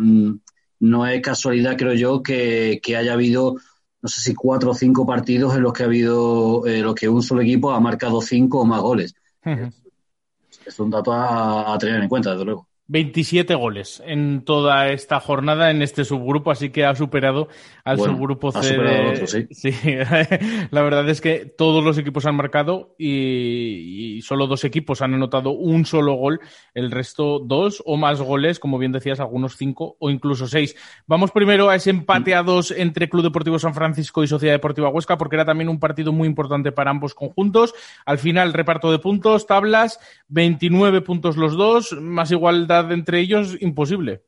no 0.80 1.08
es 1.08 1.22
casualidad, 1.22 1.76
creo 1.78 1.94
yo, 1.94 2.22
que, 2.22 2.80
que 2.82 2.96
haya 2.96 3.14
habido, 3.14 3.56
no 4.02 4.08
sé 4.08 4.22
si 4.22 4.36
cuatro 4.36 4.72
o 4.72 4.76
cinco 4.76 5.06
partidos 5.06 5.56
en 5.56 5.64
los 5.64 5.74
que 5.74 5.82
ha 5.82 5.88
habido, 5.88 6.66
eh, 6.68 6.82
los 6.82 6.94
que 6.94 7.10
un 7.10 7.24
solo 7.24 7.42
equipo 7.42 7.72
ha 7.72 7.80
marcado 7.80 8.22
cinco 8.22 8.62
o 8.62 8.66
más 8.66 8.82
goles. 8.82 9.16
es, 10.64 10.80
un 10.80 10.92
dato 10.92 11.12
a 11.12 11.76
tener 11.80 12.02
en 12.02 12.10
cuenta, 12.10 12.32
desde 12.32 12.46
luego. 12.46 12.68
27 12.88 13.56
goles 13.56 14.04
en 14.06 14.46
toda 14.46 14.90
esta 14.90 15.20
jornada 15.20 15.72
en 15.72 15.82
este 15.82 16.06
subgrupo, 16.06 16.52
así 16.52 16.70
que 16.70 16.86
ha 16.86 16.94
superado 16.94 17.48
al 17.84 18.00
subgrupo 18.00 18.52
C. 18.52 19.48
sí. 19.52 19.72
la 20.70 20.82
verdad 20.82 21.10
es 21.10 21.20
que 21.20 21.46
todos 21.46 21.84
los 21.84 21.98
equipos 21.98 22.28
han 22.28 22.36
marcado 22.36 22.96
y, 23.00 24.20
solo 24.22 24.46
dos 24.46 24.64
equipos 24.66 25.02
han 25.02 25.16
anotado 25.16 25.52
un 25.52 25.86
solo 25.86 26.14
gol, 26.14 26.40
el 26.76 26.92
resto 26.92 27.40
dos 27.40 27.82
o 27.86 27.98
más 27.98 28.22
goles, 28.22 28.60
como 28.60 28.78
bien 28.78 28.92
decías, 28.92 29.20
algunos 29.20 29.58
cinco 29.58 29.96
o 30.00 30.12
incluso 30.12 30.48
seis. 30.48 30.76
Vamos 31.08 31.32
primero 31.32 31.70
a 31.70 31.76
ese 31.76 31.90
empate 31.90 32.36
a 32.36 32.44
dos 32.44 32.70
entre 32.70 33.10
Club 33.10 33.24
Deportivo 33.24 33.58
San 33.58 33.74
Francisco 33.74 34.24
y 34.24 34.28
Sociedad 34.28 34.54
Deportiva 34.54 34.90
Huesca, 34.90 35.18
porque 35.18 35.38
era 35.38 35.46
también 35.46 35.70
un 35.70 35.80
partido 35.80 36.12
muy 36.12 36.28
importante 36.28 36.72
para 36.72 36.92
ambos 36.92 37.16
conjuntos. 37.16 37.74
Al 38.06 38.20
final, 38.20 38.54
reparto 38.54 38.92
de 38.92 39.00
puntos, 39.00 39.48
tablas, 39.48 40.00
29 40.28 41.02
puntos 41.02 41.36
los 41.36 41.58
dos, 41.58 41.94
más 42.00 42.30
igualdad 42.32 42.75
entre 42.80 43.20
ellos 43.20 43.58
imposible. 43.60 44.24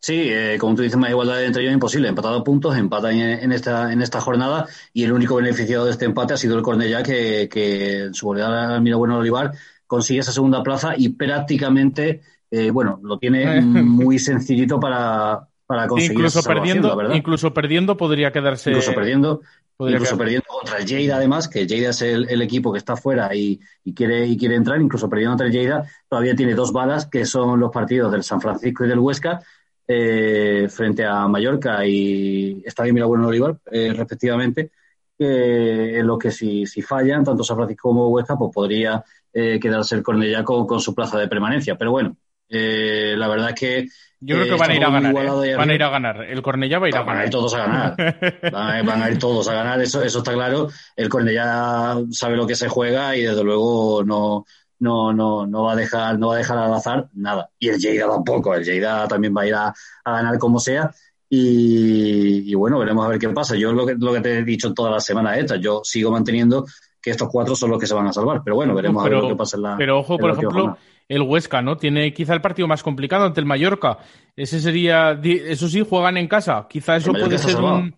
Sí, 0.00 0.28
eh, 0.28 0.56
como 0.60 0.74
tú 0.74 0.82
dices, 0.82 0.98
más 0.98 1.10
igualdad 1.10 1.42
entre 1.42 1.62
ellos 1.62 1.74
imposible. 1.74 2.08
Empatado 2.08 2.38
a 2.38 2.44
puntos, 2.44 2.76
empata 2.76 3.10
en, 3.10 3.50
esta, 3.52 3.92
en 3.92 4.02
esta 4.02 4.20
jornada 4.20 4.66
y 4.92 5.04
el 5.04 5.12
único 5.12 5.36
beneficiado 5.36 5.84
de 5.84 5.90
este 5.92 6.04
empate 6.04 6.34
ha 6.34 6.36
sido 6.36 6.56
el 6.56 6.62
Cornellá 6.62 7.02
que, 7.02 7.48
que 7.50 8.04
en 8.04 8.14
su 8.14 8.26
goleada 8.26 8.76
al 8.76 8.82
Bueno 8.82 9.18
Olivar 9.18 9.52
consigue 9.86 10.20
esa 10.20 10.32
segunda 10.32 10.62
plaza 10.62 10.94
y 10.96 11.10
prácticamente, 11.10 12.20
eh, 12.50 12.70
bueno, 12.70 13.00
lo 13.02 13.18
tiene 13.18 13.60
muy 13.62 14.18
sencillito 14.18 14.78
para, 14.78 15.48
para 15.66 15.86
conseguir 15.88 16.12
incluso 16.12 16.42
perdiendo, 16.42 17.14
incluso 17.14 17.52
perdiendo 17.52 17.96
podría 17.96 18.30
quedarse. 18.32 18.70
Incluso 18.70 18.94
perdiendo, 18.94 19.40
incluso 19.80 20.16
perdiendo 20.16 20.45
contra 20.58 20.78
el 20.78 20.86
Lleida, 20.86 21.16
además, 21.16 21.48
que 21.48 21.66
Lleida 21.66 21.90
es 21.90 22.02
el, 22.02 22.42
equipo 22.42 22.72
que 22.72 22.78
está 22.78 22.96
fuera 22.96 23.34
y, 23.34 23.60
quiere, 23.94 24.26
y 24.26 24.36
quiere 24.36 24.56
entrar, 24.56 24.80
incluso 24.80 25.08
perdiendo 25.08 25.32
contra 25.32 25.46
el 25.46 25.52
Lleida, 25.52 25.86
todavía 26.08 26.34
tiene 26.34 26.54
dos 26.54 26.72
balas, 26.72 27.06
que 27.06 27.24
son 27.24 27.60
los 27.60 27.70
partidos 27.70 28.10
del 28.12 28.22
San 28.22 28.40
Francisco 28.40 28.84
y 28.84 28.88
del 28.88 28.98
Huesca, 28.98 29.40
eh, 29.88 30.66
frente 30.68 31.04
a 31.04 31.28
Mallorca 31.28 31.86
y 31.86 32.62
Estadio 32.64 32.92
Mirabueno 32.94 33.28
Olivar, 33.28 33.58
eh, 33.70 33.92
respectivamente, 33.94 34.72
en 35.18 36.06
lo 36.06 36.18
que 36.18 36.30
si, 36.30 36.66
si 36.66 36.82
fallan, 36.82 37.24
tanto 37.24 37.42
San 37.42 37.56
Francisco 37.56 37.88
como 37.88 38.08
Huesca, 38.08 38.36
pues 38.36 38.52
podría 38.52 39.02
eh, 39.38 39.60
quedarse 39.60 39.94
el 39.94 40.02
Cornellá 40.02 40.42
con, 40.44 40.80
su 40.80 40.94
plaza 40.94 41.18
de 41.18 41.28
permanencia. 41.28 41.76
Pero 41.76 41.90
bueno, 41.90 42.16
la 42.48 43.28
verdad 43.28 43.50
es 43.50 43.54
que 43.54 43.86
yo 44.20 44.36
creo 44.36 44.46
que 44.46 44.60
van 44.60 44.70
a 44.70 44.74
ir 44.74 44.84
a 44.84 44.90
ganar. 44.90 45.44
¿eh? 45.44 45.56
Van 45.56 45.70
a 45.70 45.74
ir 45.74 45.82
a 45.82 45.90
ganar. 45.90 46.24
El 46.24 46.42
Cornellá 46.42 46.78
va 46.78 46.86
a 46.86 46.88
ir 46.88 46.96
a 46.96 47.00
ganar. 47.00 47.14
Van 47.14 47.22
a 47.22 47.24
ir 47.26 47.30
todos 47.30 47.54
a 47.54 47.58
ganar. 47.58 47.96
van, 48.52 49.02
a 49.02 49.10
ir, 49.10 49.18
todos 49.18 49.48
a 49.48 49.54
ganar, 49.54 49.80
eso, 49.80 50.02
eso 50.02 50.18
está 50.18 50.32
claro. 50.32 50.68
El 50.96 51.08
Cornellá 51.08 51.96
sabe 52.10 52.36
lo 52.36 52.46
que 52.46 52.54
se 52.54 52.68
juega 52.68 53.14
y 53.16 53.22
desde 53.22 53.44
luego 53.44 54.02
no, 54.04 54.44
no, 54.78 55.12
no, 55.12 55.46
no 55.46 55.64
va 55.64 55.72
a 55.72 55.76
dejar, 55.76 56.18
no 56.18 56.28
va 56.28 56.34
a 56.34 56.38
dejar 56.38 56.58
al 56.58 56.74
azar 56.74 57.08
nada. 57.14 57.50
Y 57.58 57.68
el 57.68 57.78
Lleida 57.78 58.08
tampoco. 58.08 58.54
El 58.54 58.64
Lleida 58.64 59.06
también 59.06 59.34
va 59.36 59.42
a 59.42 59.46
ir 59.46 59.54
a, 59.54 59.74
ganar 60.04 60.38
como 60.38 60.60
sea. 60.60 60.90
Y, 61.28 62.54
bueno, 62.54 62.78
veremos 62.78 63.04
a 63.04 63.08
ver 63.08 63.18
qué 63.18 63.28
pasa. 63.28 63.54
Yo 63.56 63.72
lo 63.72 63.84
que, 63.84 63.96
lo 63.98 64.12
que 64.12 64.20
te 64.20 64.38
he 64.38 64.44
dicho 64.44 64.72
toda 64.72 64.90
la 64.90 65.00
semana 65.00 65.36
esta, 65.36 65.56
yo 65.56 65.82
sigo 65.84 66.10
manteniendo 66.10 66.64
que 67.02 67.10
estos 67.10 67.28
cuatro 67.30 67.54
son 67.54 67.70
los 67.70 67.80
que 67.80 67.86
se 67.86 67.94
van 67.94 68.06
a 68.06 68.12
salvar. 68.12 68.40
Pero 68.42 68.56
bueno, 68.56 68.74
veremos 68.74 69.04
a 69.04 69.08
ver 69.08 69.18
lo 69.18 69.28
que 69.28 69.36
pasa 69.36 69.56
en 69.56 69.62
la. 69.62 69.76
Pero 69.76 69.98
ojo, 69.98 70.16
por 70.16 70.30
ejemplo, 70.30 70.78
el 71.08 71.22
Huesca, 71.22 71.62
¿no? 71.62 71.76
Tiene 71.76 72.12
quizá 72.12 72.34
el 72.34 72.40
partido 72.40 72.68
más 72.68 72.82
complicado 72.82 73.24
ante 73.24 73.40
el 73.40 73.46
Mallorca. 73.46 73.98
Ese 74.34 74.60
sería, 74.60 75.18
eso 75.22 75.68
sí, 75.68 75.84
juegan 75.88 76.16
en 76.16 76.28
casa. 76.28 76.66
Quizá 76.68 76.96
eso 76.96 77.12
puede 77.12 77.38
ser 77.38 77.56
un... 77.56 77.94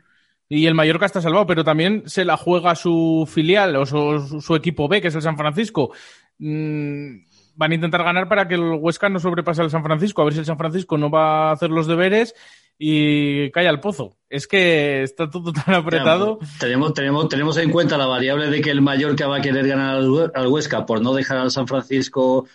Y 0.51 0.67
el 0.67 0.75
Mallorca 0.75 1.05
está 1.05 1.21
salvado, 1.21 1.47
pero 1.47 1.63
también 1.63 2.05
se 2.07 2.25
la 2.25 2.39
juega 2.39 2.75
su 2.75 3.29
filial 3.31 3.77
o 3.77 3.85
su, 3.85 4.57
equipo 4.57 4.89
B, 4.89 5.03
que 5.03 5.09
es 5.09 5.15
el 5.15 5.21
San 5.21 5.37
Francisco. 5.37 5.93
Mm, 6.39 7.19
van 7.55 7.73
a 7.73 7.75
intentar 7.75 8.03
ganar 8.03 8.29
para 8.29 8.49
que 8.49 8.55
el 8.55 8.63
Huesca 8.63 9.11
no 9.11 9.19
sobrepase 9.19 9.61
al 9.61 9.71
San 9.71 9.83
Francisco, 9.83 10.23
a 10.23 10.25
ver 10.25 10.33
si 10.33 10.41
el 10.41 10.47
San 10.47 10.57
Francisco 10.57 10.97
no 10.97 11.11
va 11.11 11.51
a 11.51 11.53
hacer 11.53 11.69
los 11.71 11.87
deberes 11.87 12.35
y 12.79 13.51
cae 13.51 13.69
al 13.69 13.81
pozo. 13.81 14.17
Es 14.31 14.47
que 14.47 15.03
está 15.03 15.29
todo 15.29 15.53
tan 15.53 15.75
apretado. 15.75 16.39
tenemos, 16.59 16.95
tenemos, 16.95 17.29
tenemos 17.29 17.57
en 17.59 17.71
cuenta 17.71 17.99
la 17.99 18.07
variable 18.07 18.49
de 18.49 18.63
que 18.63 18.71
el 18.71 18.81
Mallorca 18.81 19.27
va 19.27 19.39
a 19.39 19.43
querer 19.43 19.67
ganar 19.67 19.97
al 19.97 20.47
Huesca 20.47 20.87
por 20.87 21.03
no 21.03 21.13
dejar 21.13 21.39
al 21.39 21.51
San 21.51 21.67
Francisco 21.67 22.47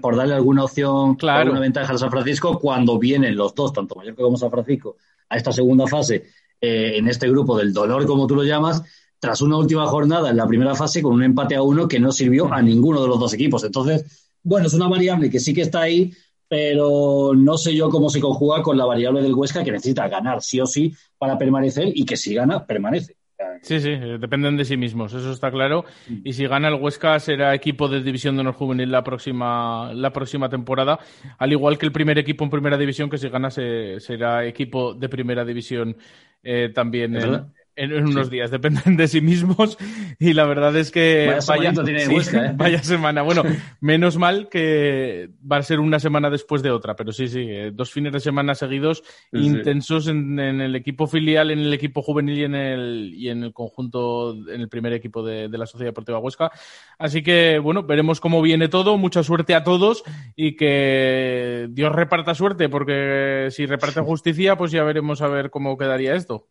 por, 0.00 0.16
darle 0.16 0.34
alguna 0.34 0.64
opción, 0.64 1.16
alguna 1.20 1.60
ventaja 1.60 1.92
al 1.92 1.98
San 1.98 2.10
Francisco 2.10 2.58
cuando 2.58 2.98
vienen 2.98 3.36
los 3.36 3.54
dos, 3.54 3.72
tanto 3.72 3.94
Mallorca 3.94 4.22
como 4.22 4.36
San 4.36 4.50
Francisco, 4.50 4.96
a 5.28 5.36
esta 5.36 5.52
segunda 5.52 5.86
fase 5.86 6.24
eh, 6.60 6.94
en 6.96 7.06
este 7.06 7.28
grupo 7.28 7.56
del 7.56 7.72
dolor, 7.72 8.04
como 8.06 8.26
tú 8.26 8.34
lo 8.34 8.42
llamas, 8.42 8.82
tras 9.20 9.40
una 9.42 9.56
última 9.56 9.86
jornada 9.86 10.30
en 10.30 10.36
la 10.36 10.46
primera 10.46 10.74
fase 10.74 11.02
con 11.02 11.12
un 11.12 11.22
empate 11.22 11.54
a 11.54 11.62
uno 11.62 11.86
que 11.86 12.00
no 12.00 12.10
sirvió 12.10 12.52
a 12.52 12.60
ninguno 12.62 13.00
de 13.02 13.08
los 13.08 13.20
dos 13.20 13.32
equipos. 13.32 13.62
Entonces, 13.62 14.28
bueno, 14.42 14.66
es 14.66 14.74
una 14.74 14.88
variable 14.88 15.30
que 15.30 15.38
sí 15.38 15.54
que 15.54 15.62
está 15.62 15.82
ahí, 15.82 16.12
pero 16.48 17.32
no 17.36 17.56
sé 17.56 17.72
yo 17.72 17.90
cómo 17.90 18.10
se 18.10 18.20
conjuga 18.20 18.62
con 18.62 18.76
la 18.76 18.86
variable 18.86 19.22
del 19.22 19.34
Huesca 19.34 19.62
que 19.62 19.70
necesita 19.70 20.08
ganar 20.08 20.42
sí 20.42 20.60
o 20.60 20.66
sí 20.66 20.92
para 21.16 21.38
permanecer 21.38 21.92
y 21.94 22.04
que 22.04 22.16
si 22.16 22.34
gana, 22.34 22.66
permanece. 22.66 23.19
Sí, 23.62 23.80
sí, 23.80 23.90
eh, 23.90 24.18
dependen 24.18 24.56
de 24.56 24.64
sí 24.64 24.76
mismos, 24.76 25.12
eso 25.12 25.32
está 25.32 25.50
claro. 25.50 25.84
Mm. 26.08 26.20
Y 26.24 26.32
si 26.32 26.46
gana 26.46 26.68
el 26.68 26.74
Huesca 26.74 27.18
será 27.20 27.54
equipo 27.54 27.88
de 27.88 28.02
división 28.02 28.34
de 28.34 28.40
honor 28.40 28.54
juvenil 28.54 28.90
la 28.90 29.04
próxima, 29.04 29.92
la 29.94 30.12
próxima 30.12 30.48
temporada, 30.48 30.98
al 31.38 31.52
igual 31.52 31.78
que 31.78 31.86
el 31.86 31.92
primer 31.92 32.18
equipo 32.18 32.44
en 32.44 32.50
primera 32.50 32.76
división, 32.76 33.10
que 33.10 33.18
si 33.18 33.28
gana 33.28 33.50
será 33.50 34.44
equipo 34.46 34.94
de 34.94 35.08
primera 35.08 35.44
división 35.44 35.96
eh, 36.42 36.70
también 36.74 37.16
en, 37.80 38.06
unos 38.06 38.30
días, 38.30 38.50
dependen 38.50 38.96
de 38.96 39.08
sí 39.08 39.20
mismos 39.20 39.78
y 40.18 40.32
la 40.34 40.44
verdad 40.44 40.76
es 40.76 40.90
que 40.90 41.38
vaya, 41.48 41.72
¿eh? 41.72 42.52
vaya 42.56 42.82
semana. 42.82 43.22
Bueno, 43.22 43.42
menos 43.80 44.18
mal 44.18 44.48
que 44.48 45.30
va 45.50 45.56
a 45.56 45.62
ser 45.62 45.80
una 45.80 45.98
semana 45.98 46.30
después 46.30 46.62
de 46.62 46.70
otra, 46.70 46.94
pero 46.94 47.12
sí, 47.12 47.28
sí, 47.28 47.46
eh, 47.48 47.70
dos 47.72 47.90
fines 47.90 48.12
de 48.12 48.20
semana 48.20 48.54
seguidos 48.54 49.02
intensos 49.32 50.08
en, 50.08 50.38
el 50.38 50.76
equipo 50.76 51.06
filial, 51.06 51.50
en 51.50 51.60
el 51.60 51.72
equipo 51.72 52.02
juvenil 52.02 52.38
y 52.38 52.44
en 52.44 52.54
el, 52.54 53.12
y 53.14 53.28
en 53.28 53.44
el 53.44 53.52
conjunto, 53.52 54.32
en 54.32 54.60
el 54.60 54.68
primer 54.68 54.92
equipo 54.92 55.22
de, 55.22 55.48
de 55.48 55.58
la 55.58 55.66
Sociedad 55.66 55.88
Deportiva 55.88 56.18
Huesca. 56.18 56.50
Así 56.98 57.22
que, 57.22 57.58
bueno, 57.58 57.82
veremos 57.84 58.20
cómo 58.20 58.42
viene 58.42 58.68
todo, 58.68 58.98
mucha 58.98 59.22
suerte 59.22 59.54
a 59.54 59.64
todos 59.64 60.04
y 60.36 60.56
que 60.56 61.68
Dios 61.70 61.92
reparta 61.92 62.34
suerte, 62.34 62.68
porque 62.68 63.48
si 63.50 63.66
reparte 63.66 64.00
justicia, 64.00 64.56
pues 64.56 64.70
ya 64.70 64.84
veremos 64.84 65.22
a 65.22 65.28
ver 65.28 65.50
cómo 65.50 65.76
quedaría 65.76 66.14
esto. 66.14 66.48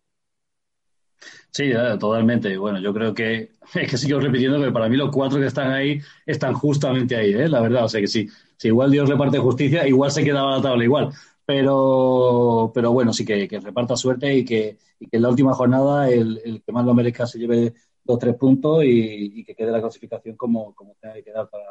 Sí, 1.52 1.72
totalmente. 2.00 2.58
Bueno, 2.58 2.80
yo 2.80 2.94
creo 2.94 3.14
que 3.14 3.52
es 3.74 3.90
que 3.90 3.98
sigo 3.98 4.20
repitiendo 4.20 4.62
que 4.62 4.72
para 4.72 4.88
mí 4.90 4.96
los 4.98 5.12
cuatro 5.12 5.40
que 5.40 5.48
están 5.48 5.72
ahí 5.72 6.00
están 6.26 6.54
justamente 6.54 7.16
ahí, 7.16 7.34
¿eh? 7.34 7.48
la 7.50 7.62
verdad. 7.62 7.86
O 7.86 7.90
sea 7.90 8.02
que 8.02 8.08
sí, 8.08 8.28
si 8.58 8.68
igual 8.68 8.92
Dios 8.92 9.10
reparte 9.10 9.40
justicia, 9.40 9.88
igual 9.88 10.12
se 10.12 10.24
quedaba 10.24 10.58
la 10.58 10.62
tabla 10.62 10.84
igual. 10.84 11.10
Pero, 11.46 12.72
pero 12.74 12.92
bueno, 12.92 13.12
sí 13.12 13.26
que, 13.26 13.48
que 13.48 13.60
reparta 13.60 13.96
suerte 13.98 14.34
y 14.36 14.46
que, 14.46 14.78
y 15.00 15.08
que 15.08 15.18
en 15.18 15.24
la 15.24 15.30
última 15.30 15.54
jornada 15.54 16.10
el, 16.10 16.40
el 16.46 16.62
que 16.62 16.72
más 16.72 16.86
lo 16.86 16.94
merezca 16.94 17.26
se 17.26 17.40
lleve 17.40 17.74
dos 18.04 18.20
tres 18.20 18.36
puntos 18.36 18.84
y, 18.84 19.40
y, 19.40 19.44
que 19.44 19.56
quede 19.56 19.72
la 19.72 19.82
clasificación 19.82 20.36
como, 20.36 20.74
como 20.76 20.96
tenga 21.02 21.16
que 21.16 21.24
quedar 21.24 21.50
para, 21.50 21.66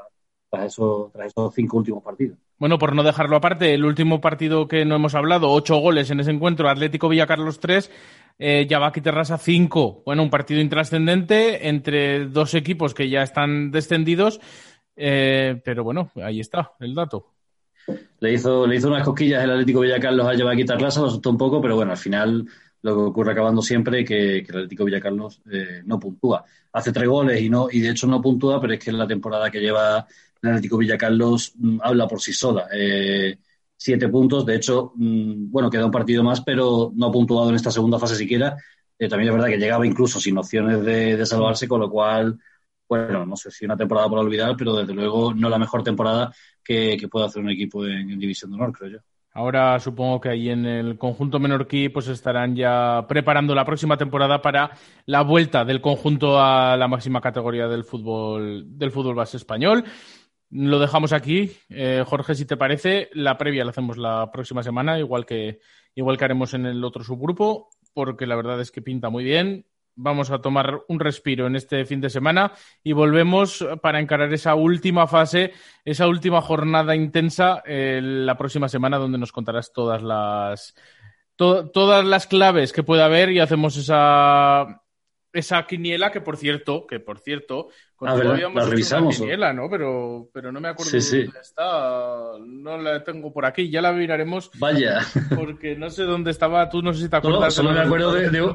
tras, 0.51 0.67
eso, 0.67 1.11
tras 1.13 1.29
esos 1.29 1.55
cinco 1.55 1.79
últimos 1.79 2.03
partidos. 2.03 2.39
Bueno, 2.59 2.79
por 2.79 2.95
no 2.95 3.03
dejarlo 3.03 3.37
aparte, 3.37 3.73
el 3.73 3.85
último 3.85 4.21
partido 4.21 4.67
que 4.67 4.85
no 4.85 4.97
hemos 4.97 5.15
hablado, 5.15 5.51
ocho 5.51 5.77
goles 5.77 6.11
en 6.11 6.21
ese 6.21 6.33
encuentro, 6.33 6.69
Atlético 6.69 7.09
Villacarlos 7.09 7.61
3, 7.61 7.91
eh, 8.39 8.67
Yabaki 8.69 9.01
Terrasa 9.01 9.39
5. 9.39 10.03
Bueno, 10.05 10.23
un 10.23 10.31
partido 10.31 10.61
intrascendente 10.61 11.69
entre 11.69 12.27
dos 12.27 12.55
equipos 12.55 12.95
que 12.95 13.09
ya 13.09 13.23
están 13.23 13.71
descendidos, 13.71 14.41
eh, 14.97 15.61
pero 15.65 15.85
bueno, 15.85 16.11
ahí 16.17 16.41
está 16.41 16.73
el 16.81 16.95
dato. 16.95 17.33
Le 18.21 18.33
hizo, 18.33 18.67
le 18.67 18.77
hizo 18.77 18.89
unas 18.89 19.05
cosquillas 19.05 19.43
el 19.45 19.53
Atlético 19.53 19.81
Villacarlos 19.81 20.27
a 20.27 20.35
Yabaki 20.35 20.65
Terrasa, 20.65 21.01
lo 21.01 21.07
asustó 21.07 21.31
un 21.31 21.39
poco, 21.39 21.61
pero 21.63 21.77
bueno, 21.77 21.93
al 21.93 21.99
final 21.99 22.45
lo 22.83 22.95
que 22.95 23.03
ocurre 23.03 23.33
acabando 23.33 23.63
siempre 23.63 24.05
que, 24.05 24.43
que 24.45 24.53
el 24.53 24.59
Atlético 24.59 24.85
Villacarlos 24.85 25.43
eh, 25.51 25.83
no 25.85 25.99
puntúa. 25.99 26.45
Hace 26.73 26.93
tres 26.93 27.09
goles 27.09 27.41
y 27.41 27.49
no 27.49 27.69
y 27.71 27.81
de 27.81 27.91
hecho 27.91 28.07
no 28.07 28.21
puntúa, 28.21 28.61
pero 28.61 28.75
es 28.75 28.79
que 28.79 28.91
en 28.91 28.99
la 28.99 29.07
temporada 29.07 29.51
que 29.51 29.61
lleva 29.61 30.07
el 30.43 30.51
Atlético 30.51 30.79
Villacarlos 30.79 31.53
mm, 31.57 31.79
habla 31.83 32.07
por 32.07 32.21
sí 32.21 32.33
sola. 32.33 32.69
Eh, 32.73 33.39
siete 33.77 34.09
puntos, 34.09 34.45
de 34.45 34.57
hecho, 34.57 34.93
mm, 34.97 35.51
bueno, 35.51 35.71
queda 35.71 35.87
un 35.87 35.91
partido 35.91 36.23
más, 36.23 36.41
pero 36.41 36.93
no 36.95 37.07
ha 37.07 37.13
puntuado 37.13 37.49
en 37.51 37.57
esta 37.57 37.71
segunda 37.71 37.99
fase 37.99 38.17
siquiera. 38.17 38.57
Eh, 38.99 39.09
también 39.09 39.29
es 39.31 39.35
verdad 39.35 39.49
que 39.49 39.59
llegaba 39.59 39.87
incluso 39.87 40.21
sin 40.21 40.37
opciones 40.39 40.85
de, 40.85 41.25
salvarse, 41.27 41.69
con 41.69 41.81
lo 41.81 41.91
cual, 41.91 42.39
bueno, 42.89 43.25
no 43.25 43.37
sé 43.37 43.51
si 43.51 43.65
una 43.65 43.77
temporada 43.77 44.09
por 44.09 44.19
olvidar, 44.19 44.57
pero 44.57 44.75
desde 44.75 44.95
luego 44.95 45.33
no 45.35 45.49
la 45.49 45.59
mejor 45.59 45.83
temporada 45.83 46.33
que, 46.65 46.97
que 46.99 47.09
pueda 47.09 47.27
hacer 47.27 47.43
un 47.43 47.51
equipo 47.51 47.87
en, 47.87 48.11
en 48.11 48.19
División 48.19 48.51
de 48.51 48.57
Honor, 48.57 48.73
creo 48.73 48.91
yo. 48.91 48.99
Ahora 49.39 49.79
supongo 49.79 50.21
que 50.21 50.31
ahí 50.31 50.49
en 50.49 50.67
el 50.67 50.99
conjunto 50.99 51.39
menorquí 51.39 51.91
pues 51.91 52.09
estarán 52.09 52.57
ya 52.57 53.05
preparando 53.09 53.55
la 53.55 53.65
próxima 53.65 53.97
temporada 53.97 54.43
para 54.43 54.73
la 55.07 55.23
vuelta 55.23 55.65
del 55.65 55.81
conjunto 55.81 56.41
a 56.41 56.77
la 56.77 56.89
máxima 56.89 57.21
categoría 57.21 57.69
del 57.69 57.85
fútbol 57.85 58.65
del 58.77 58.91
fútbol 58.91 59.15
base 59.15 59.37
español. 59.37 59.85
Lo 60.51 60.79
dejamos 60.79 61.13
aquí, 61.13 61.53
eh, 61.69 62.03
Jorge, 62.07 62.35
si 62.35 62.47
te 62.47 62.57
parece, 62.57 63.11
la 63.13 63.37
previa 63.37 63.65
la 63.65 63.71
hacemos 63.71 63.99
la 63.99 64.31
próxima 64.33 64.63
semana, 64.63 64.99
igual 64.99 65.27
que 65.27 65.61
igual 65.95 66.17
que 66.17 66.25
haremos 66.25 66.55
en 66.55 66.65
el 66.65 66.83
otro 66.85 67.05
subgrupo, 67.05 67.71
porque 67.93 68.27
la 68.27 68.37
verdad 68.37 68.61
es 68.61 68.71
que 68.71 68.81
pinta 68.81 69.11
muy 69.11 69.25
bien. 69.25 69.67
Vamos 69.97 70.31
a 70.31 70.41
tomar 70.41 70.83
un 70.87 71.01
respiro 71.01 71.49
en 71.49 71.57
este 71.57 71.85
fin 71.85 72.01
de 72.01 72.09
semana 72.09 72.53
y 72.85 72.93
volvemos 72.93 73.67
para 73.83 73.99
encarar 73.99 74.33
esa 74.33 74.55
última 74.55 75.09
fase, 75.09 75.53
esa 75.85 76.07
última 76.07 76.41
jornada 76.41 76.95
intensa 76.95 77.63
eh, 77.67 78.01
la 78.01 78.39
próxima 78.39 78.69
semana 78.69 78.97
donde 78.97 79.19
nos 79.19 79.33
contarás 79.33 79.73
todas 79.73 80.03
las 80.03 80.77
to 81.35 81.71
todas 81.71 82.05
las 82.05 82.29
claves 82.29 82.73
que 82.73 82.85
pueda 82.85 83.07
haber 83.07 83.33
y 83.33 83.41
hacemos 83.41 83.77
esa 83.77 84.83
esa 85.33 85.67
quiniela 85.67 86.13
que 86.13 86.21
por 86.21 86.37
cierto, 86.37 86.87
que 86.87 87.01
por 87.01 87.19
cierto, 87.19 87.69
ah, 88.01 88.15
la 88.17 88.65
revisamos. 88.65 89.19
Quiniela, 89.19 89.53
¿no? 89.53 89.69
Pero, 89.69 90.29
pero 90.33 90.53
no 90.53 90.61
me 90.61 90.69
acuerdo 90.69 90.91
sí, 90.91 91.01
sí. 91.01 91.23
dónde 91.25 91.41
está. 91.41 92.33
No 92.47 92.79
la 92.79 93.03
tengo 93.03 93.33
por 93.33 93.47
aquí, 93.47 93.71
ya 93.71 93.83
la 93.83 93.93
miraremos. 93.93 94.51
Vaya. 94.59 95.01
Porque 95.35 95.77
no 95.77 95.91
sé 95.91 96.05
dónde 96.05 96.31
estaba, 96.31 96.69
tú 96.69 96.83
no 96.83 96.93
sé 96.93 97.03
si 97.03 97.09
te 97.09 97.17
acuerdas. 97.17 97.55
Solo, 97.55 97.71
solo 97.71 97.81
me 97.81 97.87
acuerdo 97.87 98.13
de, 98.13 98.31
de, 98.31 98.55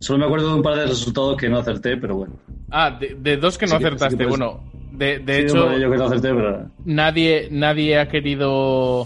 Solo 0.00 0.18
me 0.20 0.24
acuerdo 0.26 0.48
de 0.48 0.54
un 0.54 0.62
par 0.62 0.76
de 0.76 0.86
resultados 0.86 1.36
que 1.36 1.48
no 1.48 1.58
acerté, 1.58 1.96
pero 1.96 2.16
bueno. 2.16 2.38
Ah, 2.70 2.90
de, 2.90 3.16
de 3.18 3.36
dos 3.36 3.58
que 3.58 3.66
no 3.66 3.78
sí, 3.78 3.84
acertaste. 3.84 4.24
Sí, 4.24 4.28
bueno, 4.28 4.62
de, 4.92 5.18
de 5.18 5.40
hecho, 5.40 5.76
yo 5.76 5.90
que 5.90 5.96
no 5.96 6.04
acerté, 6.04 6.34
pero... 6.34 6.70
nadie, 6.84 7.48
nadie 7.50 7.98
ha 7.98 8.08
querido 8.08 9.04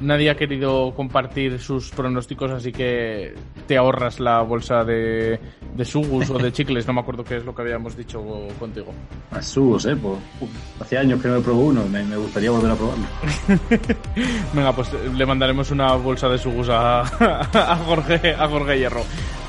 nadie 0.00 0.30
ha 0.30 0.36
querido 0.36 0.94
compartir 0.94 1.58
sus 1.58 1.90
pronósticos, 1.90 2.50
así 2.50 2.72
que 2.72 3.34
te 3.66 3.76
ahorras 3.76 4.20
la 4.20 4.42
bolsa 4.42 4.84
de, 4.84 5.38
de 5.74 5.84
sugus 5.84 6.30
o 6.30 6.38
de 6.38 6.52
chicles, 6.52 6.86
no 6.86 6.92
me 6.92 7.00
acuerdo 7.00 7.24
qué 7.24 7.36
es 7.36 7.44
lo 7.44 7.54
que 7.54 7.62
habíamos 7.62 7.96
dicho 7.96 8.22
contigo. 8.58 8.92
A 9.30 9.42
sugus, 9.42 9.86
eh, 9.86 9.96
pues, 9.96 10.18
hace 10.80 10.98
años 10.98 11.20
que 11.20 11.28
no 11.28 11.40
probado 11.40 11.66
uno, 11.66 11.84
me, 11.86 12.02
me 12.04 12.16
gustaría 12.16 12.50
volver 12.50 12.70
a 12.70 12.74
probarlo. 12.76 13.06
Venga, 14.52 14.72
pues 14.72 14.90
le 14.92 15.26
mandaremos 15.26 15.70
una 15.70 15.94
bolsa 15.94 16.28
de 16.28 16.38
sugus 16.38 16.68
a, 16.68 17.00
a 17.72 17.76
Jorge, 17.76 18.34
a 18.34 18.48
Jorge 18.48 18.78
Hierro. 18.78 19.02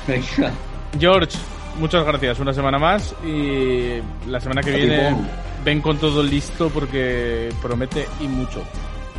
Venga. 0.06 0.52
George, 0.98 1.38
muchas 1.78 2.04
gracias. 2.04 2.40
Una 2.40 2.52
semana 2.52 2.78
más 2.78 3.14
y 3.24 4.00
la 4.28 4.40
semana 4.40 4.62
que 4.62 4.72
viene 4.72 5.16
ven 5.64 5.80
con 5.80 5.98
todo 5.98 6.22
listo 6.22 6.70
porque 6.70 7.50
promete 7.62 8.06
y 8.20 8.26
mucho. 8.26 8.62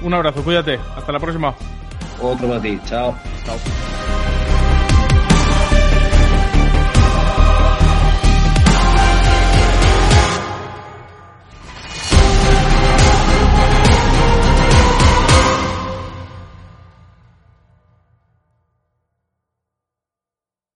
Un 0.01 0.13
abrazo, 0.13 0.43
cuídate. 0.43 0.79
Hasta 0.95 1.11
la 1.11 1.19
próxima. 1.19 1.53
Otro 2.21 2.47
para 2.47 2.61
ti. 2.61 2.79
Chao. 2.85 3.15
Chao. 3.45 4.10